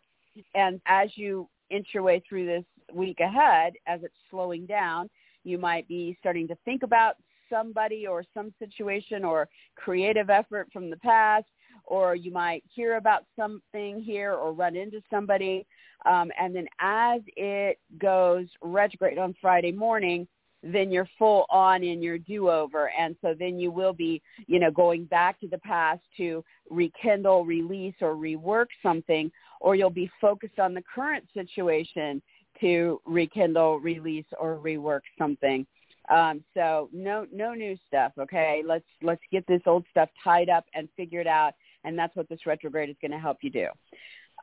And 0.55 0.81
as 0.85 1.09
you 1.15 1.47
inch 1.69 1.87
your 1.93 2.03
way 2.03 2.21
through 2.27 2.45
this 2.45 2.65
week 2.93 3.19
ahead, 3.19 3.73
as 3.87 4.01
it's 4.03 4.13
slowing 4.29 4.65
down, 4.65 5.09
you 5.43 5.57
might 5.57 5.87
be 5.87 6.15
starting 6.19 6.47
to 6.47 6.55
think 6.65 6.83
about 6.83 7.15
somebody 7.49 8.07
or 8.07 8.23
some 8.33 8.53
situation 8.59 9.25
or 9.25 9.47
creative 9.75 10.29
effort 10.29 10.69
from 10.71 10.89
the 10.89 10.97
past, 10.97 11.45
or 11.85 12.15
you 12.15 12.31
might 12.31 12.63
hear 12.73 12.97
about 12.97 13.23
something 13.37 14.01
here 14.01 14.33
or 14.33 14.53
run 14.53 14.75
into 14.75 15.01
somebody. 15.09 15.65
Um, 16.05 16.31
and 16.39 16.55
then 16.55 16.67
as 16.79 17.21
it 17.35 17.79
goes 17.97 18.47
retrograde 18.61 19.17
on 19.17 19.35
Friday 19.41 19.71
morning, 19.71 20.27
then 20.63 20.91
you're 20.91 21.09
full 21.17 21.45
on 21.49 21.83
in 21.83 22.01
your 22.01 22.17
do-over. 22.17 22.91
And 22.97 23.15
so 23.21 23.33
then 23.37 23.59
you 23.59 23.71
will 23.71 23.93
be, 23.93 24.21
you 24.47 24.59
know, 24.59 24.71
going 24.71 25.05
back 25.05 25.39
to 25.39 25.47
the 25.47 25.57
past 25.59 26.01
to 26.17 26.43
rekindle, 26.69 27.45
release, 27.45 27.95
or 28.01 28.15
rework 28.15 28.67
something, 28.83 29.31
or 29.59 29.75
you'll 29.75 29.89
be 29.89 30.09
focused 30.19 30.59
on 30.59 30.73
the 30.73 30.83
current 30.93 31.25
situation 31.33 32.21
to 32.59 33.01
rekindle, 33.05 33.79
release, 33.79 34.25
or 34.39 34.57
rework 34.57 35.01
something. 35.17 35.65
Um, 36.09 36.43
so 36.53 36.89
no 36.91 37.25
no 37.31 37.53
new 37.53 37.77
stuff. 37.87 38.11
Okay, 38.19 38.63
let's 38.65 38.85
let's 39.01 39.21
get 39.31 39.45
this 39.47 39.61
old 39.65 39.85
stuff 39.91 40.09
tied 40.23 40.49
up 40.49 40.65
and 40.73 40.89
figured 40.97 41.27
out, 41.27 41.53
and 41.83 41.97
that's 41.97 42.15
what 42.15 42.27
this 42.27 42.45
retrograde 42.45 42.89
is 42.89 42.95
going 43.01 43.11
to 43.11 43.19
help 43.19 43.37
you 43.41 43.49
do. 43.49 43.67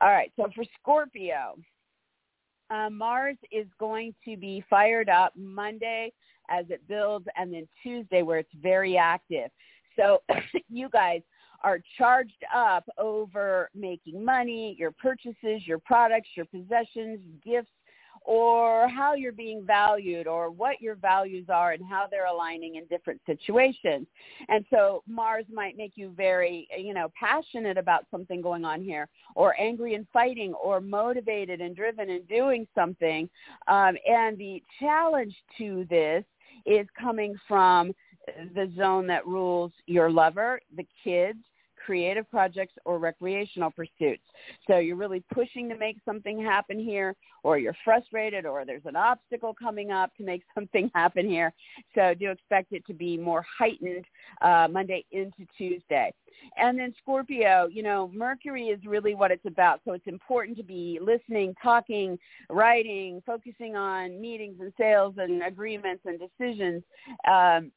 All 0.01 0.09
right. 0.09 0.31
So 0.37 0.49
for 0.55 0.63
Scorpio, 0.79 1.57
uh, 2.69 2.89
Mars 2.89 3.37
is 3.51 3.67
going 3.79 4.13
to 4.25 4.37
be 4.37 4.63
fired 4.69 5.09
up 5.09 5.33
Monday 5.35 6.13
as 6.49 6.65
it 6.69 6.81
builds, 6.87 7.27
and 7.37 7.53
then 7.53 7.67
Tuesday 7.83 8.21
where 8.21 8.39
it's 8.39 8.53
very 8.61 8.97
active. 8.97 9.49
So 9.95 10.21
you 10.69 10.89
guys 10.89 11.21
are 11.63 11.79
charged 11.97 12.43
up 12.53 12.87
over 12.97 13.69
making 13.75 14.23
money, 14.23 14.75
your 14.79 14.91
purchases, 14.91 15.65
your 15.65 15.79
products, 15.79 16.29
your 16.35 16.45
possessions, 16.45 17.19
gifts, 17.43 17.71
or 18.23 18.87
how 18.87 19.13
you're 19.13 19.31
being 19.31 19.65
valued 19.65 20.27
or 20.27 20.49
what 20.49 20.81
your 20.81 20.95
values 20.95 21.45
are 21.49 21.71
and 21.71 21.83
how 21.85 22.05
they're 22.09 22.27
aligning 22.27 22.75
in 22.75 22.85
different 22.85 23.19
situations. 23.25 24.07
And 24.47 24.65
so 24.69 25.03
Mars 25.07 25.45
might 25.51 25.77
make 25.77 25.93
you 25.95 26.13
very, 26.15 26.67
you 26.77 26.93
know, 26.93 27.11
passionate 27.19 27.77
about 27.77 28.05
something 28.11 28.41
going 28.41 28.65
on 28.65 28.81
here 28.81 29.07
or 29.35 29.59
angry 29.59 29.95
and 29.95 30.05
fighting 30.11 30.53
or 30.53 30.81
motivated 30.81 31.61
and 31.61 31.75
driven 31.75 32.09
and 32.09 32.27
doing 32.27 32.67
something. 32.75 33.29
Um, 33.67 33.95
and 34.07 34.37
the 34.37 34.61
challenge 34.79 35.35
to 35.57 35.85
this 35.89 36.23
is 36.65 36.87
coming 36.99 37.35
from 37.47 37.93
the 38.53 38.71
zone 38.77 39.07
that 39.07 39.25
rules 39.25 39.71
your 39.87 40.11
lover, 40.11 40.59
the 40.75 40.85
kids, 41.03 41.39
creative 41.89 42.29
projects 42.29 42.75
or 42.85 42.99
recreational 42.99 43.71
pursuits. 43.71 44.21
So 44.67 44.77
you're 44.77 44.95
really 44.95 45.23
pushing 45.33 45.67
to 45.69 45.75
make 45.75 45.97
something 46.05 46.39
happen 46.39 46.77
here 46.77 47.15
or 47.41 47.57
you're 47.57 47.75
frustrated 47.83 48.45
or 48.45 48.63
there's 48.63 48.85
an 48.85 48.95
obstacle 48.95 49.55
coming 49.59 49.89
up 49.89 50.15
to 50.17 50.23
make 50.23 50.43
something 50.53 50.91
happen 50.93 51.27
here. 51.27 51.51
So 51.95 52.13
do 52.13 52.29
expect 52.29 52.73
it 52.73 52.85
to 52.85 52.93
be 52.93 53.17
more 53.17 53.43
heightened 53.57 54.05
uh, 54.43 54.67
Monday 54.69 55.03
into 55.11 55.47
Tuesday. 55.57 56.13
And 56.57 56.77
then 56.77 56.93
Scorpio, 57.01 57.67
you 57.71 57.81
know, 57.81 58.11
Mercury 58.13 58.65
is 58.67 58.79
really 58.85 59.15
what 59.15 59.31
it's 59.31 59.47
about. 59.47 59.81
So 59.83 59.93
it's 59.93 60.05
important 60.05 60.57
to 60.57 60.63
be 60.63 60.99
listening, 61.01 61.55
talking, 61.59 62.19
writing, 62.51 63.23
focusing 63.25 63.75
on 63.75 64.21
meetings 64.21 64.57
and 64.59 64.71
sales 64.77 65.15
and 65.17 65.41
agreements 65.41 66.03
and 66.05 66.19
decisions. 66.19 66.83
Um, 67.27 67.71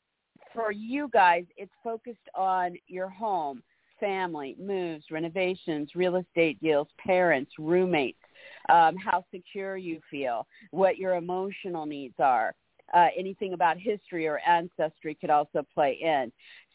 for 0.52 0.70
you 0.70 1.08
guys, 1.10 1.44
it's 1.56 1.72
focused 1.82 2.28
on 2.34 2.76
your 2.88 3.08
home 3.08 3.62
family, 4.02 4.56
moves, 4.58 5.04
renovations, 5.12 5.90
real 5.94 6.16
estate 6.16 6.60
deals, 6.60 6.88
parents, 6.98 7.52
roommates, 7.56 8.18
um, 8.68 8.96
how 8.96 9.24
secure 9.32 9.76
you 9.76 10.00
feel, 10.10 10.46
what 10.72 10.98
your 10.98 11.14
emotional 11.14 11.86
needs 11.86 12.16
are. 12.18 12.52
Uh, 12.92 13.06
anything 13.16 13.54
about 13.54 13.78
history 13.78 14.26
or 14.26 14.40
ancestry 14.46 15.16
could 15.18 15.30
also 15.30 15.64
play 15.72 15.98
in. 16.02 16.30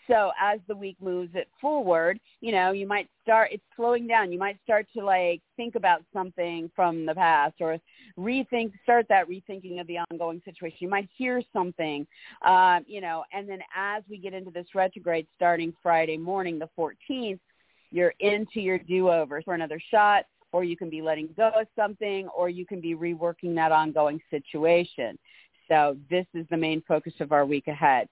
So 0.07 0.31
as 0.39 0.59
the 0.67 0.75
week 0.75 0.95
moves 1.01 1.31
it 1.35 1.49
forward, 1.59 2.19
you 2.39 2.51
know, 2.51 2.71
you 2.71 2.87
might 2.87 3.09
start, 3.23 3.49
it's 3.51 3.63
slowing 3.75 4.07
down. 4.07 4.31
You 4.31 4.39
might 4.39 4.57
start 4.63 4.87
to 4.95 5.03
like 5.03 5.41
think 5.57 5.75
about 5.75 6.01
something 6.13 6.71
from 6.75 7.05
the 7.05 7.13
past 7.13 7.55
or 7.59 7.77
rethink, 8.17 8.71
start 8.83 9.05
that 9.09 9.27
rethinking 9.27 9.81
of 9.81 9.87
the 9.87 9.97
ongoing 10.09 10.41
situation. 10.45 10.77
You 10.79 10.89
might 10.89 11.09
hear 11.17 11.41
something, 11.51 12.07
um, 12.43 12.85
you 12.87 13.01
know, 13.01 13.25
and 13.33 13.49
then 13.49 13.59
as 13.75 14.03
we 14.09 14.17
get 14.17 14.33
into 14.33 14.51
this 14.51 14.67
retrograde 14.73 15.27
starting 15.35 15.73
Friday 15.83 16.17
morning, 16.17 16.57
the 16.57 16.69
14th, 16.77 17.39
you're 17.91 18.13
into 18.19 18.61
your 18.61 18.77
do-over 18.77 19.41
for 19.41 19.55
another 19.55 19.81
shot 19.91 20.25
or 20.53 20.63
you 20.63 20.77
can 20.77 20.89
be 20.89 21.01
letting 21.01 21.29
go 21.35 21.51
of 21.55 21.67
something 21.75 22.27
or 22.29 22.49
you 22.49 22.65
can 22.65 22.79
be 22.79 22.95
reworking 22.95 23.53
that 23.55 23.71
ongoing 23.71 24.21
situation. 24.29 25.17
So 25.67 25.97
this 26.09 26.25
is 26.33 26.45
the 26.49 26.57
main 26.57 26.81
focus 26.87 27.13
of 27.19 27.33
our 27.33 27.45
week 27.45 27.67
ahead. 27.67 28.07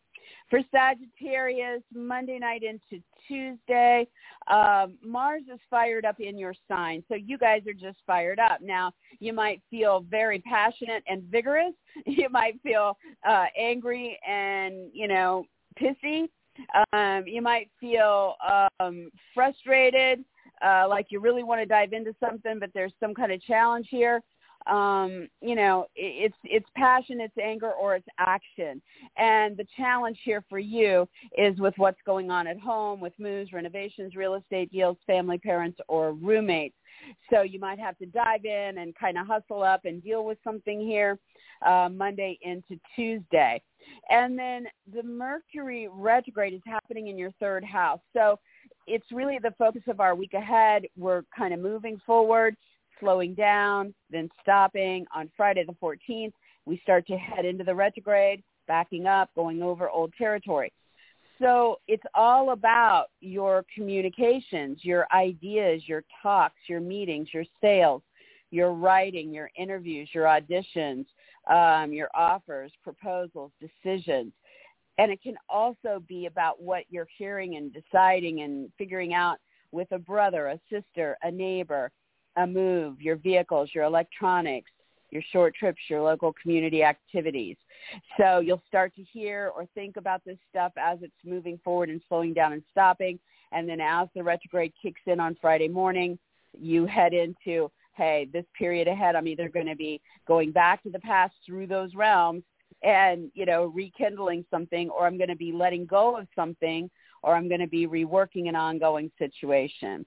For 0.50 0.60
Sagittarius, 0.72 1.82
Monday 1.94 2.40
night 2.40 2.64
into 2.64 3.04
Tuesday, 3.28 4.08
um, 4.48 4.98
Mars 5.04 5.44
is 5.52 5.60
fired 5.70 6.06
up 6.06 6.20
in 6.20 6.38
your 6.38 6.54
sign. 6.68 7.04
So 7.08 7.16
you 7.16 7.38
guys 7.38 7.62
are 7.68 7.74
just 7.74 7.98
fired 8.06 8.40
up. 8.40 8.62
Now, 8.62 8.94
you 9.20 9.34
might 9.34 9.62
feel 9.70 10.06
very 10.10 10.40
passionate 10.40 11.04
and 11.08 11.24
vigorous. 11.24 11.74
You 12.06 12.30
might 12.30 12.62
feel 12.62 12.98
uh, 13.28 13.46
angry 13.58 14.20
and, 14.28 14.90
you 14.94 15.08
know, 15.08 15.46
pissy. 15.82 16.28
Um, 16.92 17.24
you 17.26 17.42
might 17.42 17.70
feel 17.80 18.36
um, 18.80 19.10
frustrated, 19.34 20.24
uh, 20.66 20.88
like 20.90 21.08
you 21.10 21.20
really 21.20 21.44
want 21.44 21.62
to 21.62 21.66
dive 21.66 21.94
into 21.94 22.14
something, 22.20 22.60
but 22.60 22.70
there's 22.74 22.94
some 23.00 23.14
kind 23.14 23.32
of 23.32 23.42
challenge 23.42 23.88
here 23.90 24.22
um, 24.68 25.28
you 25.42 25.56
know, 25.56 25.86
it's 25.96 26.36
it's 26.44 26.66
passion, 26.76 27.22
it's 27.22 27.38
anger, 27.42 27.72
or 27.72 27.96
it's 27.96 28.08
action. 28.18 28.82
And 29.18 29.56
the 29.56 29.66
challenge 29.78 30.18
here 30.24 30.44
for 30.50 30.60
you 30.60 31.08
is 31.38 31.58
with 31.60 31.74
what's 31.78 32.00
going 32.06 32.32
on 32.32 32.48
at 32.48 32.60
home, 32.60 33.00
with 33.00 33.14
moves, 33.20 33.54
renovations, 33.54 34.16
real 34.16 34.36
estate 34.36 34.72
deals, 34.72 34.98
family, 35.06 35.38
parents, 35.38 35.80
or 35.88 36.14
roommates. 36.14 36.76
So 37.30 37.42
you 37.42 37.60
might 37.60 37.80
have 37.80 37.98
to 38.00 38.06
dive 38.06 38.46
in 38.46 38.80
and 38.80 38.96
kind 38.96 39.18
of 39.18 39.28
hustle 39.28 39.62
up 39.62 39.86
and 39.86 40.04
deal 40.04 40.26
with 40.26 40.38
something 40.44 40.80
here 40.80 41.20
uh, 41.66 41.90
Monday 41.92 42.40
into 42.42 42.80
Tuesday. 42.96 43.62
And 44.10 44.38
then 44.38 44.66
the 44.94 45.04
Mercury 45.04 45.88
retrograde 45.92 46.54
is 46.54 46.62
happening 46.66 47.08
in 47.08 47.18
your 47.18 47.32
third 47.40 47.64
house. 47.64 48.00
So 48.14 48.40
it's 48.88 49.06
really 49.12 49.38
the 49.42 49.54
focus 49.58 49.84
of 49.88 50.00
our 50.00 50.16
week 50.16 50.34
ahead. 50.34 50.88
We're 50.98 51.24
kind 51.38 51.54
of 51.54 51.60
moving 51.60 52.00
forward 52.06 52.56
slowing 53.00 53.34
down, 53.34 53.94
then 54.10 54.30
stopping. 54.42 55.06
On 55.16 55.30
Friday 55.36 55.64
the 55.66 55.74
14th, 55.74 56.34
we 56.66 56.80
start 56.84 57.06
to 57.08 57.18
head 57.18 57.46
into 57.46 57.64
the 57.64 57.76
retrograde. 57.76 58.44
backing 58.68 59.06
up, 59.06 59.30
going 59.36 59.62
over 59.62 59.90
old 59.90 60.12
territory. 60.18 60.74
So 61.40 61.80
it's 61.88 62.04
all 62.14 62.52
about 62.52 63.08
your 63.20 63.66
communications, 63.76 64.80
your 64.82 65.06
ideas, 65.14 65.84
your 65.86 66.04
talks, 66.24 66.56
your 66.68 66.80
meetings, 66.80 67.28
your 67.34 67.44
sales, 67.62 68.02
your 68.52 68.74
writing, 68.74 69.34
your 69.34 69.50
interviews, 69.58 70.10
your 70.14 70.26
auditions, 70.26 71.06
um, 71.48 71.92
your 71.92 72.10
offers, 72.16 72.72
proposals, 72.84 73.52
decisions. 73.60 74.32
And 74.98 75.12
it 75.12 75.22
can 75.22 75.36
also 75.50 76.02
be 76.08 76.26
about 76.26 76.62
what 76.62 76.86
you're 76.90 77.08
hearing 77.18 77.58
and 77.58 77.74
deciding 77.74 78.42
and 78.42 78.72
figuring 78.78 79.14
out 79.14 79.38
with 79.72 79.92
a 79.92 80.00
brother, 80.00 80.48
a 80.48 80.60
sister, 80.72 81.18
a 81.22 81.30
neighbor, 81.30 81.92
a 82.38 82.46
move, 82.46 83.02
your 83.02 83.16
vehicles, 83.16 83.70
your 83.74 83.84
electronics, 83.84 84.72
your 85.12 85.24
short 85.32 85.56
trips, 85.56 85.80
your 85.90 86.02
local 86.02 86.34
community 86.42 86.84
activities. 86.84 87.58
So 88.18 88.40
you'll 88.40 88.64
start 88.68 88.94
to 88.96 89.04
hear 89.04 89.52
or 89.56 89.66
think 89.74 89.98
about 89.98 90.22
this 90.26 90.38
stuff 90.50 90.74
as 90.78 91.00
it's 91.02 91.14
moving 91.24 91.60
forward 91.64 91.90
and 91.90 92.02
slowing 92.08 92.34
down 92.34 92.54
and 92.54 92.64
stopping. 92.72 93.20
And 93.52 93.70
then 93.70 93.80
as 93.80 94.08
the 94.16 94.24
retrograde 94.24 94.74
kicks 94.82 95.02
in 95.06 95.20
on 95.20 95.38
Friday 95.40 95.68
morning, 95.68 96.18
you 96.58 96.86
head 96.86 97.14
into, 97.14 97.72
hey, 97.94 98.28
this 98.34 98.46
period 98.58 98.88
ahead, 98.88 99.16
I'm 99.16 99.28
either 99.28 99.48
going 99.48 99.68
to 99.68 99.76
be 99.76 100.02
going 100.28 100.52
back 100.52 100.84
to 100.84 100.90
the 100.90 101.00
past 101.00 101.34
through 101.46 101.68
those 101.68 101.96
realms 101.96 102.44
and, 102.84 103.32
you 103.34 103.46
know, 103.46 103.66
rekindling 103.66 104.46
something 104.52 104.90
or 104.90 105.08
I'm 105.08 105.18
going 105.18 105.30
to 105.30 105.36
be 105.36 105.52
letting 105.52 105.86
go 105.86 106.18
of 106.18 106.28
something 106.36 106.90
or 107.24 107.36
I'm 107.36 107.48
going 107.48 107.62
to 107.62 107.68
be 107.68 107.88
reworking 107.88 108.50
an 108.50 108.56
ongoing 108.56 109.12
situation. 109.18 110.06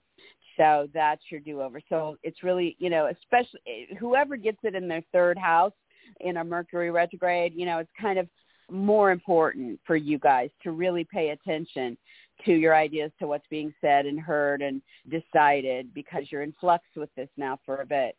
So 0.58 0.88
that's 0.92 1.22
your 1.30 1.40
do-over. 1.40 1.80
So 1.88 2.18
it's 2.22 2.42
really, 2.42 2.76
you 2.78 2.90
know, 2.90 3.06
especially 3.06 3.60
eh, 3.66 3.94
whoever 3.98 4.36
gets 4.36 4.58
it 4.64 4.74
in 4.74 4.88
their 4.88 5.02
third 5.12 5.38
house 5.38 5.72
in 6.20 6.38
a 6.38 6.44
Mercury 6.44 6.90
retrograde, 6.90 7.54
you 7.54 7.64
know, 7.64 7.78
it's 7.78 7.90
kind 7.98 8.18
of 8.18 8.28
more 8.70 9.10
important 9.10 9.80
for 9.86 9.96
you 9.96 10.18
guys 10.18 10.50
to 10.62 10.72
really 10.72 11.04
pay 11.04 11.30
attention 11.30 11.96
to 12.44 12.52
your 12.52 12.74
ideas 12.76 13.10
to 13.18 13.26
what's 13.26 13.46
being 13.48 13.72
said 13.80 14.06
and 14.06 14.20
heard 14.20 14.60
and 14.62 14.82
decided 15.08 15.92
because 15.94 16.24
you're 16.30 16.42
in 16.42 16.54
flux 16.60 16.84
with 16.96 17.08
this 17.16 17.28
now 17.36 17.58
for 17.64 17.80
a 17.80 17.86
bit. 17.86 18.16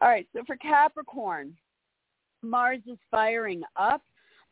All 0.00 0.08
right, 0.08 0.26
so 0.34 0.42
for 0.46 0.56
Capricorn, 0.56 1.56
Mars 2.42 2.80
is 2.86 2.98
firing 3.10 3.62
up 3.76 4.02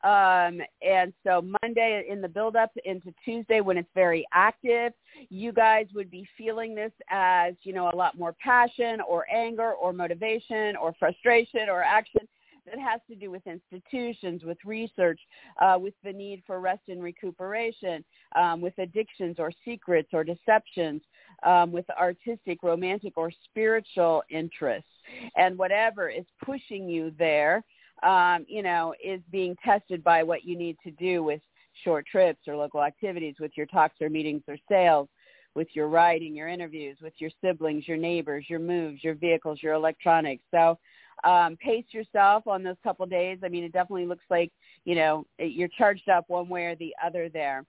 um, 0.04 0.60
and 0.86 1.12
so 1.24 1.42
Monday 1.62 2.04
in 2.08 2.20
the 2.20 2.28
build 2.28 2.54
up 2.54 2.70
into 2.84 3.12
Tuesday 3.24 3.60
when 3.60 3.76
it's 3.76 3.88
very 3.94 4.26
active, 4.32 4.92
you 5.30 5.52
guys 5.52 5.86
would 5.94 6.10
be 6.10 6.28
feeling 6.36 6.74
this 6.74 6.92
as, 7.10 7.54
you 7.62 7.72
know, 7.72 7.90
a 7.90 7.96
lot 7.96 8.18
more 8.18 8.34
passion 8.34 9.00
or 9.00 9.26
anger 9.32 9.72
or 9.72 9.92
motivation 9.92 10.76
or 10.76 10.94
frustration 10.98 11.68
or 11.70 11.82
action 11.82 12.28
that 12.66 12.78
has 12.78 13.00
to 13.08 13.14
do 13.14 13.30
with 13.30 13.42
institutions, 13.46 14.42
with 14.44 14.58
research, 14.64 15.20
uh, 15.62 15.78
with 15.80 15.94
the 16.04 16.12
need 16.12 16.42
for 16.46 16.60
rest 16.60 16.82
and 16.88 17.02
recuperation, 17.02 18.04
um, 18.34 18.60
with 18.60 18.76
addictions 18.78 19.36
or 19.38 19.52
secrets 19.64 20.08
or 20.12 20.24
deceptions, 20.24 21.00
um, 21.44 21.70
with 21.72 21.88
artistic, 21.90 22.62
romantic, 22.62 23.16
or 23.16 23.30
spiritual 23.44 24.22
interests. 24.30 24.90
And 25.36 25.56
whatever 25.56 26.08
is 26.08 26.24
pushing 26.44 26.88
you 26.88 27.12
there 27.18 27.64
um, 28.02 28.44
you 28.48 28.62
know, 28.62 28.94
is 29.02 29.20
being 29.30 29.56
tested 29.64 30.04
by 30.04 30.22
what 30.22 30.44
you 30.44 30.56
need 30.56 30.76
to 30.84 30.90
do 30.92 31.22
with 31.22 31.40
short 31.84 32.06
trips 32.06 32.40
or 32.46 32.56
local 32.56 32.82
activities, 32.82 33.36
with 33.38 33.52
your 33.56 33.66
talks 33.66 33.96
or 34.00 34.08
meetings 34.08 34.42
or 34.48 34.56
sales, 34.68 35.08
with 35.54 35.68
your 35.72 35.88
writing, 35.88 36.34
your 36.34 36.48
interviews, 36.48 36.98
with 37.02 37.14
your 37.18 37.30
siblings, 37.42 37.88
your 37.88 37.96
neighbors, 37.96 38.44
your 38.48 38.58
moves, 38.58 39.02
your 39.02 39.14
vehicles, 39.14 39.62
your 39.62 39.74
electronics. 39.74 40.42
So 40.50 40.78
um, 41.24 41.56
pace 41.56 41.86
yourself 41.90 42.46
on 42.46 42.62
those 42.62 42.76
couple 42.82 43.06
days. 43.06 43.38
I 43.42 43.48
mean, 43.48 43.64
it 43.64 43.72
definitely 43.72 44.06
looks 44.06 44.24
like, 44.28 44.52
you 44.84 44.94
know, 44.94 45.24
you're 45.38 45.68
charged 45.68 46.08
up 46.08 46.24
one 46.28 46.48
way 46.48 46.66
or 46.66 46.76
the 46.76 46.94
other 47.04 47.28
there. 47.28 47.64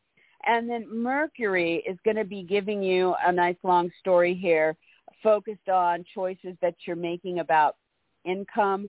And 0.46 0.70
then 0.70 0.86
Mercury 0.94 1.84
is 1.88 1.98
going 2.04 2.18
to 2.18 2.26
be 2.26 2.44
giving 2.44 2.84
you 2.84 3.16
a 3.26 3.32
nice 3.32 3.58
long 3.63 3.90
story 4.00 4.36
here 4.36 4.76
focused 5.24 5.70
on 5.70 6.06
choices 6.13 6.56
that 6.62 6.76
you're 6.86 6.96
making 6.96 7.40
about 7.40 7.76
income, 8.26 8.88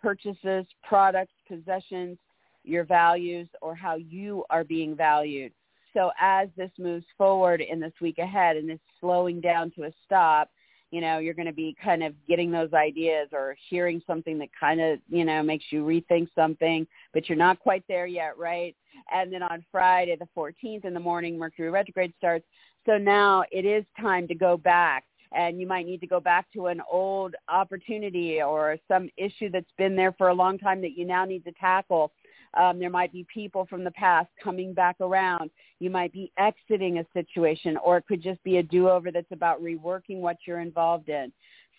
purchases, 0.00 0.66
products, 0.82 1.32
possessions, 1.48 2.18
your 2.64 2.84
values, 2.84 3.48
or 3.62 3.74
how 3.74 3.96
you 3.96 4.44
are 4.50 4.64
being 4.64 4.94
valued. 4.96 5.52
So 5.94 6.12
as 6.20 6.48
this 6.56 6.70
moves 6.78 7.06
forward 7.18 7.60
in 7.60 7.80
this 7.80 7.92
week 8.00 8.18
ahead 8.18 8.56
and 8.56 8.70
it's 8.70 8.82
slowing 9.00 9.40
down 9.40 9.72
to 9.72 9.84
a 9.84 9.92
stop, 10.04 10.50
you 10.90 11.00
know, 11.00 11.18
you're 11.18 11.34
going 11.34 11.46
to 11.46 11.52
be 11.52 11.76
kind 11.82 12.02
of 12.02 12.14
getting 12.26 12.50
those 12.50 12.72
ideas 12.72 13.28
or 13.32 13.56
hearing 13.68 14.02
something 14.06 14.38
that 14.38 14.48
kind 14.58 14.80
of, 14.80 14.98
you 15.08 15.24
know, 15.24 15.42
makes 15.42 15.64
you 15.70 15.84
rethink 15.84 16.28
something, 16.34 16.86
but 17.14 17.28
you're 17.28 17.38
not 17.38 17.60
quite 17.60 17.84
there 17.88 18.06
yet, 18.06 18.36
right? 18.36 18.74
And 19.12 19.32
then 19.32 19.42
on 19.42 19.64
Friday, 19.70 20.16
the 20.16 20.28
14th 20.36 20.84
in 20.84 20.94
the 20.94 21.00
morning, 21.00 21.38
Mercury 21.38 21.70
retrograde 21.70 22.12
starts. 22.18 22.44
So 22.86 22.98
now 22.98 23.44
it 23.52 23.64
is 23.64 23.84
time 24.00 24.26
to 24.28 24.34
go 24.34 24.56
back 24.56 25.04
and 25.32 25.60
you 25.60 25.66
might 25.66 25.86
need 25.86 26.00
to 26.00 26.06
go 26.06 26.20
back 26.20 26.50
to 26.52 26.66
an 26.66 26.80
old 26.90 27.34
opportunity 27.48 28.42
or 28.42 28.76
some 28.88 29.08
issue 29.16 29.50
that's 29.50 29.70
been 29.78 29.94
there 29.94 30.12
for 30.12 30.28
a 30.28 30.34
long 30.34 30.58
time 30.58 30.80
that 30.80 30.96
you 30.96 31.06
now 31.06 31.24
need 31.24 31.44
to 31.44 31.52
tackle. 31.52 32.12
Um, 32.54 32.80
there 32.80 32.90
might 32.90 33.12
be 33.12 33.24
people 33.32 33.64
from 33.66 33.84
the 33.84 33.92
past 33.92 34.28
coming 34.42 34.74
back 34.74 34.96
around. 35.00 35.50
You 35.78 35.88
might 35.88 36.12
be 36.12 36.32
exiting 36.36 36.98
a 36.98 37.06
situation, 37.12 37.76
or 37.76 37.96
it 37.98 38.06
could 38.08 38.22
just 38.22 38.42
be 38.42 38.56
a 38.56 38.62
do-over 38.62 39.12
that's 39.12 39.30
about 39.30 39.62
reworking 39.62 40.18
what 40.18 40.36
you're 40.46 40.60
involved 40.60 41.08
in. 41.08 41.32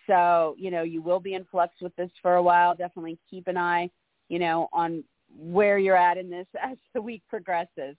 So, 0.08 0.56
you 0.58 0.72
know, 0.72 0.84
you 0.84 1.02
will 1.02 1.20
be 1.20 1.34
in 1.34 1.46
flux 1.52 1.76
with 1.82 1.96
this 1.98 2.10
for 2.22 2.36
a 2.36 2.44
while. 2.44 2.74
Definitely 2.74 3.20
keep 3.30 3.48
an 3.48 3.58
eye, 3.58 3.90
you 4.30 4.40
know, 4.40 4.70
on 4.72 5.04
where 5.38 5.78
you're 5.78 5.98
at 5.98 6.18
in 6.18 6.30
this 6.30 6.48
as 6.62 6.78
the 6.94 7.02
week 7.02 7.22
progresses. 7.30 7.96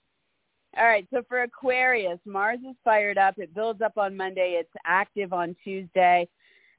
All 0.79 0.87
right, 0.87 1.07
so 1.13 1.23
for 1.29 1.43
Aquarius, 1.43 2.19
Mars 2.25 2.61
is 2.67 2.77
fired 2.83 3.19
up. 3.19 3.39
It 3.39 3.55
builds 3.55 3.83
up 3.83 3.99
on 3.99 4.17
Monday. 4.17 4.57
It's 4.59 4.73
active 4.87 5.35
on 5.35 5.55
Tuesday. 5.63 6.27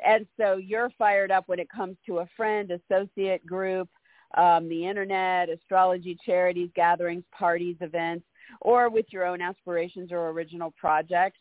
And 0.04 0.26
so 0.36 0.58
you're 0.58 0.90
fired 0.98 1.32
up 1.32 1.44
when 1.48 1.60
it 1.60 1.70
comes 1.70 1.96
to 2.08 2.20
a 2.20 2.30
friend, 2.36 2.72
associate 2.72 3.46
group, 3.46 3.88
um, 4.36 4.68
the 4.68 4.88
internet, 4.88 5.50
astrology, 5.50 6.18
charities, 6.26 6.72
gatherings, 6.76 7.24
parties, 7.32 7.76
events, 7.82 8.26
or 8.62 8.90
with 8.90 9.06
your 9.12 9.28
own 9.28 9.42
aspirations 9.42 10.12
or 10.12 10.30
original 10.30 10.72
projects. 10.72 11.38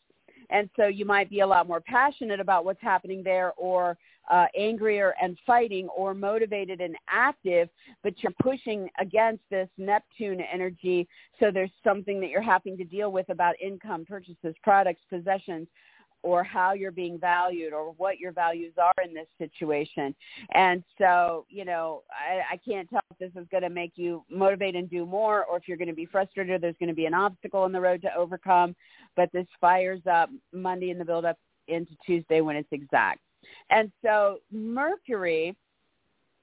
And 0.50 0.68
so 0.76 0.88
you 0.88 1.06
might 1.06 1.30
be 1.30 1.40
a 1.40 1.46
lot 1.46 1.66
more 1.66 1.80
passionate 1.80 2.38
about 2.38 2.66
what's 2.66 2.82
happening 2.82 3.22
there 3.22 3.52
or 3.56 3.96
uh, 4.30 4.46
angrier 4.58 5.14
and 5.20 5.36
fighting 5.46 5.88
or 5.88 6.14
motivated 6.14 6.80
and 6.80 6.96
active, 7.08 7.68
but 8.02 8.14
you're 8.22 8.32
pushing 8.42 8.88
against 9.00 9.42
this 9.50 9.68
Neptune 9.78 10.40
energy. 10.40 11.08
So 11.40 11.50
there's 11.50 11.70
something 11.82 12.20
that 12.20 12.30
you're 12.30 12.40
having 12.42 12.76
to 12.78 12.84
deal 12.84 13.10
with 13.10 13.28
about 13.28 13.54
income, 13.60 14.04
purchases, 14.06 14.54
products, 14.62 15.00
possessions, 15.10 15.66
or 16.22 16.44
how 16.44 16.72
you're 16.72 16.92
being 16.92 17.18
valued 17.18 17.72
or 17.72 17.92
what 17.96 18.18
your 18.18 18.32
values 18.32 18.72
are 18.80 18.94
in 19.04 19.12
this 19.12 19.26
situation. 19.38 20.14
And 20.54 20.84
so, 20.96 21.46
you 21.48 21.64
know, 21.64 22.02
I, 22.10 22.54
I 22.54 22.56
can't 22.58 22.88
tell 22.88 23.00
if 23.10 23.18
this 23.18 23.42
is 23.42 23.48
going 23.50 23.64
to 23.64 23.70
make 23.70 23.92
you 23.96 24.24
motivate 24.30 24.76
and 24.76 24.88
do 24.88 25.04
more 25.04 25.44
or 25.44 25.56
if 25.56 25.66
you're 25.66 25.76
going 25.76 25.88
to 25.88 25.94
be 25.94 26.06
frustrated. 26.06 26.60
There's 26.60 26.76
going 26.78 26.90
to 26.90 26.94
be 26.94 27.06
an 27.06 27.14
obstacle 27.14 27.64
in 27.66 27.72
the 27.72 27.80
road 27.80 28.02
to 28.02 28.14
overcome. 28.14 28.76
But 29.16 29.30
this 29.32 29.46
fires 29.60 30.02
up 30.10 30.30
Monday 30.52 30.90
in 30.90 30.98
the 30.98 31.04
build 31.04 31.24
up 31.24 31.38
into 31.66 31.96
Tuesday 32.06 32.40
when 32.40 32.56
it's 32.56 32.68
exact. 32.70 33.20
And 33.70 33.90
so 34.04 34.38
Mercury 34.50 35.56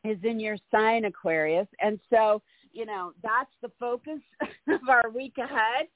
is 0.03 0.17
in 0.23 0.39
your 0.39 0.57
sign 0.71 1.05
Aquarius. 1.05 1.67
And 1.81 1.99
so, 2.09 2.41
you 2.71 2.85
know, 2.85 3.13
that's 3.21 3.51
the 3.61 3.71
focus 3.79 4.19
of 4.67 4.89
our 4.89 5.09
week 5.13 5.33
ahead. 5.37 5.87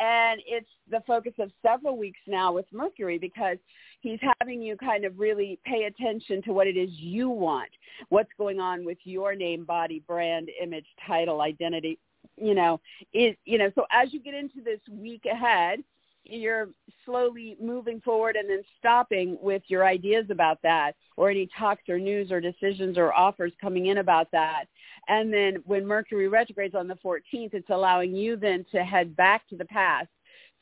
And 0.00 0.40
it's 0.46 0.68
the 0.90 1.02
focus 1.06 1.34
of 1.38 1.50
several 1.62 1.96
weeks 1.96 2.18
now 2.26 2.52
with 2.52 2.66
Mercury 2.72 3.18
because 3.18 3.58
he's 4.00 4.18
having 4.40 4.60
you 4.60 4.76
kind 4.76 5.04
of 5.04 5.18
really 5.18 5.58
pay 5.64 5.84
attention 5.84 6.42
to 6.42 6.52
what 6.52 6.66
it 6.66 6.76
is 6.76 6.90
you 6.92 7.30
want, 7.30 7.70
what's 8.08 8.30
going 8.38 8.58
on 8.58 8.84
with 8.84 8.98
your 9.04 9.34
name, 9.34 9.64
body, 9.64 10.02
brand, 10.06 10.50
image, 10.60 10.86
title, 11.06 11.40
identity. 11.40 11.98
You 12.36 12.54
know, 12.54 12.80
is 13.12 13.36
you 13.44 13.58
know, 13.58 13.70
so 13.74 13.84
as 13.92 14.12
you 14.12 14.20
get 14.20 14.34
into 14.34 14.62
this 14.64 14.80
week 14.90 15.22
ahead, 15.30 15.80
you're 16.24 16.68
slowly 17.04 17.56
moving 17.60 18.00
forward 18.00 18.36
and 18.36 18.48
then 18.48 18.62
stopping 18.78 19.38
with 19.40 19.62
your 19.68 19.86
ideas 19.86 20.26
about 20.30 20.58
that 20.62 20.92
or 21.16 21.30
any 21.30 21.48
talks 21.58 21.88
or 21.88 21.98
news 21.98 22.30
or 22.30 22.40
decisions 22.40 22.98
or 22.98 23.12
offers 23.12 23.52
coming 23.60 23.86
in 23.86 23.98
about 23.98 24.30
that. 24.32 24.64
And 25.08 25.32
then 25.32 25.62
when 25.64 25.86
Mercury 25.86 26.28
retrogrades 26.28 26.74
on 26.74 26.86
the 26.86 26.98
14th, 27.04 27.54
it's 27.54 27.70
allowing 27.70 28.14
you 28.14 28.36
then 28.36 28.64
to 28.72 28.84
head 28.84 29.16
back 29.16 29.48
to 29.48 29.56
the 29.56 29.64
past 29.64 30.08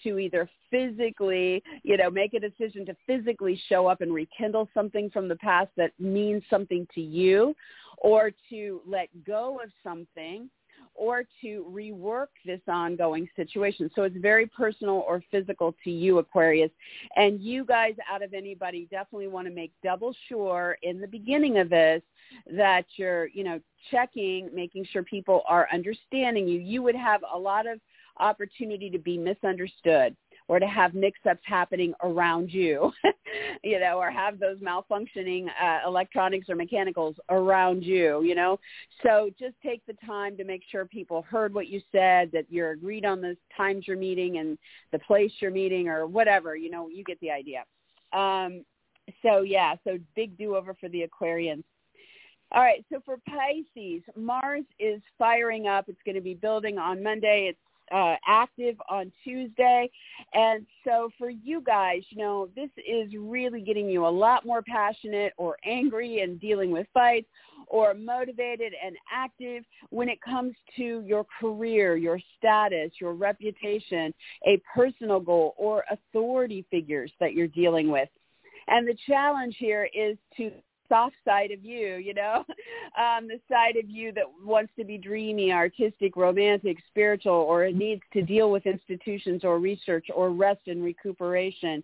to 0.02 0.18
either 0.18 0.48
physically, 0.70 1.62
you 1.82 1.96
know, 1.96 2.10
make 2.10 2.34
a 2.34 2.40
decision 2.40 2.84
to 2.86 2.96
physically 3.06 3.60
show 3.68 3.86
up 3.86 4.02
and 4.02 4.12
rekindle 4.12 4.68
something 4.74 5.10
from 5.10 5.26
the 5.26 5.36
past 5.36 5.70
that 5.76 5.92
means 5.98 6.42
something 6.50 6.86
to 6.94 7.00
you 7.00 7.54
or 7.98 8.30
to 8.50 8.82
let 8.86 9.08
go 9.24 9.58
of 9.62 9.70
something 9.82 10.50
or 10.96 11.24
to 11.40 11.66
rework 11.70 12.28
this 12.44 12.60
ongoing 12.68 13.28
situation. 13.36 13.90
So 13.94 14.02
it's 14.02 14.16
very 14.16 14.46
personal 14.46 15.04
or 15.06 15.22
physical 15.30 15.74
to 15.84 15.90
you, 15.90 16.18
Aquarius. 16.18 16.70
And 17.16 17.40
you 17.40 17.64
guys, 17.64 17.94
out 18.10 18.22
of 18.22 18.34
anybody, 18.34 18.88
definitely 18.90 19.28
want 19.28 19.46
to 19.46 19.54
make 19.54 19.72
double 19.82 20.14
sure 20.28 20.78
in 20.82 21.00
the 21.00 21.06
beginning 21.06 21.58
of 21.58 21.68
this 21.68 22.02
that 22.52 22.86
you're, 22.96 23.26
you 23.28 23.44
know, 23.44 23.60
checking, 23.90 24.50
making 24.52 24.86
sure 24.92 25.02
people 25.02 25.42
are 25.48 25.68
understanding 25.72 26.48
you. 26.48 26.58
You 26.58 26.82
would 26.82 26.96
have 26.96 27.22
a 27.32 27.38
lot 27.38 27.66
of 27.66 27.80
opportunity 28.18 28.90
to 28.90 28.98
be 28.98 29.18
misunderstood 29.18 30.16
or 30.48 30.58
to 30.60 30.66
have 30.66 30.94
mix-ups 30.94 31.40
happening 31.44 31.92
around 32.02 32.52
you, 32.52 32.92
you 33.64 33.80
know, 33.80 33.98
or 33.98 34.10
have 34.10 34.38
those 34.38 34.58
malfunctioning 34.58 35.46
uh, 35.62 35.80
electronics 35.86 36.48
or 36.48 36.54
mechanicals 36.54 37.16
around 37.30 37.82
you, 37.82 38.22
you 38.22 38.34
know. 38.34 38.58
So 39.02 39.30
just 39.38 39.54
take 39.62 39.84
the 39.86 39.96
time 40.06 40.36
to 40.36 40.44
make 40.44 40.62
sure 40.70 40.84
people 40.84 41.22
heard 41.22 41.52
what 41.52 41.68
you 41.68 41.80
said, 41.90 42.30
that 42.32 42.46
you're 42.48 42.70
agreed 42.70 43.04
on 43.04 43.20
the 43.20 43.36
times 43.56 43.84
you're 43.86 43.96
meeting 43.96 44.38
and 44.38 44.56
the 44.92 45.00
place 45.00 45.32
you're 45.40 45.50
meeting 45.50 45.88
or 45.88 46.06
whatever, 46.06 46.54
you 46.56 46.70
know, 46.70 46.88
you 46.88 47.02
get 47.02 47.18
the 47.20 47.30
idea. 47.30 47.64
Um, 48.12 48.64
so 49.22 49.42
yeah, 49.42 49.74
so 49.84 49.98
big 50.14 50.36
do-over 50.38 50.74
for 50.74 50.88
the 50.88 51.06
Aquarians. 51.06 51.64
All 52.52 52.62
right, 52.62 52.84
so 52.92 53.00
for 53.04 53.16
Pisces, 53.28 54.02
Mars 54.14 54.64
is 54.78 55.02
firing 55.18 55.66
up. 55.66 55.86
It's 55.88 55.98
going 56.04 56.14
to 56.14 56.20
be 56.20 56.34
building 56.34 56.78
on 56.78 57.02
Monday. 57.02 57.48
It's 57.50 57.58
uh, 57.92 58.16
active 58.26 58.76
on 58.88 59.12
Tuesday. 59.24 59.90
And 60.34 60.66
so 60.84 61.10
for 61.18 61.30
you 61.30 61.60
guys, 61.60 62.02
you 62.10 62.18
know, 62.18 62.48
this 62.56 62.70
is 62.76 63.12
really 63.18 63.60
getting 63.60 63.88
you 63.88 64.06
a 64.06 64.08
lot 64.08 64.44
more 64.44 64.62
passionate 64.62 65.32
or 65.36 65.56
angry 65.64 66.20
and 66.20 66.40
dealing 66.40 66.70
with 66.70 66.86
fights 66.92 67.28
or 67.68 67.94
motivated 67.94 68.72
and 68.84 68.96
active 69.12 69.64
when 69.90 70.08
it 70.08 70.20
comes 70.22 70.54
to 70.76 71.02
your 71.02 71.26
career, 71.40 71.96
your 71.96 72.20
status, 72.38 72.92
your 73.00 73.14
reputation, 73.14 74.12
a 74.46 74.60
personal 74.74 75.20
goal 75.20 75.54
or 75.56 75.84
authority 75.90 76.64
figures 76.70 77.10
that 77.20 77.32
you're 77.32 77.48
dealing 77.48 77.90
with. 77.90 78.08
And 78.68 78.86
the 78.86 78.96
challenge 79.06 79.56
here 79.58 79.88
is 79.94 80.16
to 80.36 80.50
soft 80.88 81.16
side 81.24 81.50
of 81.50 81.64
you, 81.64 81.96
you 81.96 82.14
know, 82.14 82.44
um, 82.98 83.28
the 83.28 83.40
side 83.50 83.76
of 83.76 83.88
you 83.88 84.12
that 84.12 84.24
wants 84.44 84.72
to 84.78 84.84
be 84.84 84.98
dreamy, 84.98 85.52
artistic, 85.52 86.16
romantic, 86.16 86.78
spiritual, 86.88 87.32
or 87.32 87.64
it 87.64 87.76
needs 87.76 88.02
to 88.12 88.22
deal 88.22 88.50
with 88.50 88.66
institutions 88.66 89.44
or 89.44 89.58
research 89.58 90.06
or 90.14 90.30
rest 90.30 90.60
and 90.66 90.82
recuperation. 90.82 91.82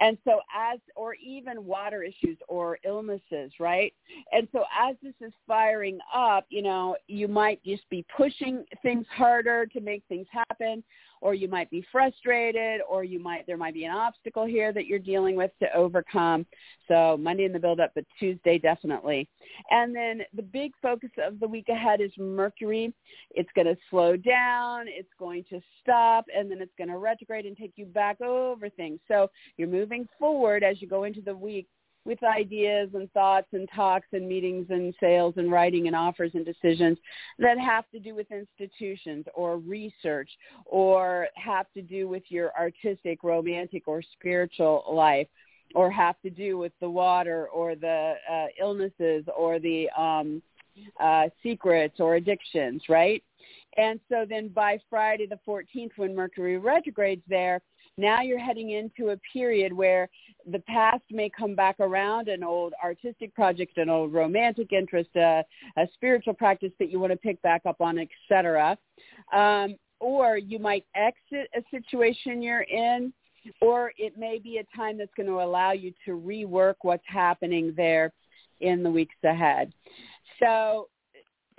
And 0.00 0.18
so 0.24 0.40
as, 0.54 0.78
or 0.96 1.14
even 1.14 1.64
water 1.64 2.02
issues 2.02 2.38
or 2.48 2.78
illnesses, 2.84 3.52
right? 3.58 3.92
And 4.32 4.48
so 4.52 4.64
as 4.78 4.96
this 5.02 5.14
is 5.20 5.32
firing 5.46 5.98
up, 6.14 6.46
you 6.48 6.62
know, 6.62 6.96
you 7.06 7.28
might 7.28 7.62
just 7.64 7.88
be 7.90 8.04
pushing 8.16 8.64
things 8.82 9.06
harder 9.10 9.66
to 9.66 9.80
make 9.80 10.02
things 10.08 10.26
happen 10.30 10.82
or 11.22 11.34
you 11.34 11.48
might 11.48 11.70
be 11.70 11.86
frustrated 11.90 12.80
or 12.90 13.04
you 13.04 13.22
might 13.22 13.46
there 13.46 13.56
might 13.56 13.72
be 13.72 13.84
an 13.84 13.92
obstacle 13.92 14.44
here 14.44 14.72
that 14.72 14.86
you're 14.86 14.98
dealing 14.98 15.36
with 15.36 15.52
to 15.60 15.74
overcome. 15.74 16.44
So 16.88 17.16
Monday 17.16 17.44
in 17.44 17.52
the 17.52 17.60
build 17.60 17.80
up, 17.80 17.92
but 17.94 18.04
Tuesday 18.18 18.58
definitely. 18.58 19.28
And 19.70 19.94
then 19.94 20.22
the 20.34 20.42
big 20.42 20.72
focus 20.82 21.10
of 21.24 21.38
the 21.38 21.46
week 21.46 21.68
ahead 21.68 22.00
is 22.00 22.10
Mercury. 22.18 22.92
It's 23.30 23.48
going 23.54 23.68
to 23.68 23.76
slow 23.88 24.16
down, 24.16 24.86
it's 24.88 25.12
going 25.18 25.44
to 25.50 25.60
stop, 25.80 26.26
and 26.36 26.50
then 26.50 26.60
it's 26.60 26.74
going 26.76 26.90
to 26.90 26.98
retrograde 26.98 27.46
and 27.46 27.56
take 27.56 27.72
you 27.76 27.86
back 27.86 28.20
over 28.20 28.68
things. 28.68 28.98
So 29.06 29.30
you're 29.56 29.68
moving 29.68 30.08
forward 30.18 30.64
as 30.64 30.82
you 30.82 30.88
go 30.88 31.04
into 31.04 31.20
the 31.20 31.34
week 31.34 31.68
with 32.04 32.22
ideas 32.24 32.90
and 32.94 33.10
thoughts 33.12 33.46
and 33.52 33.68
talks 33.74 34.06
and 34.12 34.28
meetings 34.28 34.66
and 34.70 34.94
sales 34.98 35.34
and 35.36 35.50
writing 35.50 35.86
and 35.86 35.94
offers 35.94 36.32
and 36.34 36.44
decisions 36.44 36.98
that 37.38 37.58
have 37.58 37.88
to 37.90 38.00
do 38.00 38.14
with 38.14 38.26
institutions 38.32 39.24
or 39.34 39.58
research 39.58 40.28
or 40.66 41.28
have 41.34 41.66
to 41.74 41.82
do 41.82 42.08
with 42.08 42.24
your 42.28 42.52
artistic, 42.58 43.22
romantic, 43.22 43.86
or 43.86 44.02
spiritual 44.02 44.84
life 44.90 45.28
or 45.74 45.90
have 45.90 46.20
to 46.22 46.30
do 46.30 46.58
with 46.58 46.72
the 46.80 46.90
water 46.90 47.48
or 47.48 47.74
the 47.74 48.14
uh, 48.30 48.46
illnesses 48.60 49.24
or 49.36 49.58
the 49.58 49.88
um, 49.96 50.42
uh, 51.00 51.28
secrets 51.42 52.00
or 52.00 52.16
addictions, 52.16 52.82
right? 52.88 53.22
And 53.76 53.98
so 54.08 54.26
then 54.28 54.48
by 54.48 54.78
Friday 54.90 55.26
the 55.26 55.38
14th, 55.46 55.92
when 55.96 56.14
Mercury 56.14 56.58
retrogrades 56.58 57.22
there, 57.28 57.62
now 57.98 58.22
you're 58.22 58.38
heading 58.38 58.70
into 58.70 59.10
a 59.10 59.16
period 59.32 59.72
where 59.72 60.08
the 60.50 60.60
past 60.60 61.02
may 61.10 61.28
come 61.28 61.54
back 61.54 61.78
around, 61.78 62.28
an 62.28 62.42
old 62.42 62.72
artistic 62.82 63.34
project, 63.34 63.76
an 63.78 63.90
old 63.90 64.12
romantic 64.12 64.72
interest, 64.72 65.10
a, 65.16 65.44
a 65.76 65.86
spiritual 65.94 66.34
practice 66.34 66.72
that 66.78 66.90
you 66.90 66.98
want 66.98 67.12
to 67.12 67.18
pick 67.18 67.40
back 67.42 67.62
up 67.66 67.80
on, 67.80 67.98
etc. 67.98 68.76
Um, 69.32 69.76
or 70.00 70.36
you 70.36 70.58
might 70.58 70.84
exit 70.94 71.48
a 71.54 71.62
situation 71.70 72.42
you're 72.42 72.62
in, 72.62 73.12
or 73.60 73.92
it 73.98 74.18
may 74.18 74.38
be 74.38 74.58
a 74.58 74.76
time 74.76 74.98
that's 74.98 75.12
going 75.16 75.28
to 75.28 75.40
allow 75.40 75.72
you 75.72 75.92
to 76.04 76.12
rework 76.12 76.74
what's 76.82 77.04
happening 77.06 77.72
there 77.76 78.12
in 78.60 78.82
the 78.82 78.90
weeks 78.90 79.14
ahead. 79.24 79.72
So 80.40 80.88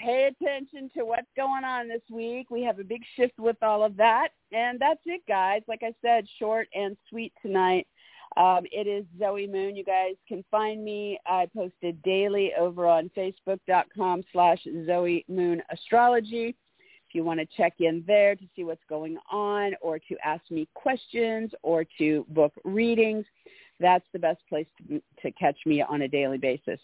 pay 0.04 0.26
attention 0.26 0.89
to 0.96 1.06
what's 1.06 1.28
going 1.36 1.63
on 1.63 1.88
this 1.88 2.02
week. 2.12 2.52
We 2.52 2.62
have 2.63 2.80
a 2.80 2.84
big 2.84 3.02
shift 3.16 3.39
with 3.39 3.56
all 3.62 3.84
of 3.84 3.96
that. 3.98 4.30
And 4.52 4.80
that's 4.80 5.00
it, 5.06 5.22
guys. 5.28 5.62
Like 5.68 5.82
I 5.82 5.94
said, 6.02 6.26
short 6.39 6.68
and 6.74 6.98
sweet 7.10 7.32
tonight. 7.42 7.88
Um, 8.36 8.63
it 8.72 8.88
is 8.88 9.06
Zoe 9.18 9.48
Moon. 9.48 9.76
You 9.76 9.84
guys 9.84 10.16
can 10.28 10.44
find 10.52 10.84
me. 10.84 11.20
I 11.26 11.48
posted 11.56 12.02
daily 12.04 12.52
over 12.60 12.88
on 12.88 13.12
Facebook.com 13.16 14.24
slash 14.34 14.60
Zoe 14.86 15.24
Moon 15.30 15.62
Astrology. 15.72 16.56
If 17.08 17.16
you 17.16 17.24
want 17.24 17.39
to 17.39 17.46
check 17.56 17.76
in 17.80 18.04
there 18.08 18.36
to 18.36 18.44
see 18.56 18.63
what's 18.63 18.82
going 18.89 19.18
on 19.32 19.74
or 19.82 20.00
to 20.00 20.16
ask 20.26 20.44
me 20.50 20.68
questions 20.74 21.52
or 21.62 21.86
to 22.00 22.26
book 22.30 22.54
readings, 22.66 23.26
that's 23.80 24.06
the 24.14 24.20
best 24.20 24.40
place 24.48 24.68
to, 24.88 25.02
to 25.22 25.32
catch 25.32 25.58
me 25.66 25.82
on 25.82 26.04
a 26.04 26.08
daily 26.08 26.38
basis. 26.38 26.80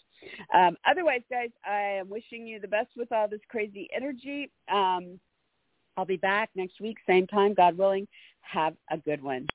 Um, 0.54 0.76
otherwise, 0.88 1.22
guys, 1.30 1.50
I 1.64 1.98
am 2.00 2.08
wishing 2.08 2.46
you 2.46 2.60
the 2.60 2.68
best 2.68 2.90
with 2.96 3.12
all 3.12 3.28
this 3.28 3.40
crazy 3.48 3.88
energy. 3.94 4.50
Um, 4.72 5.18
I'll 5.96 6.04
be 6.04 6.16
back 6.16 6.50
next 6.54 6.80
week, 6.80 6.98
same 7.06 7.26
time, 7.26 7.54
God 7.54 7.76
willing. 7.76 8.06
Have 8.40 8.74
a 8.90 8.96
good 8.96 9.22
one. 9.22 9.46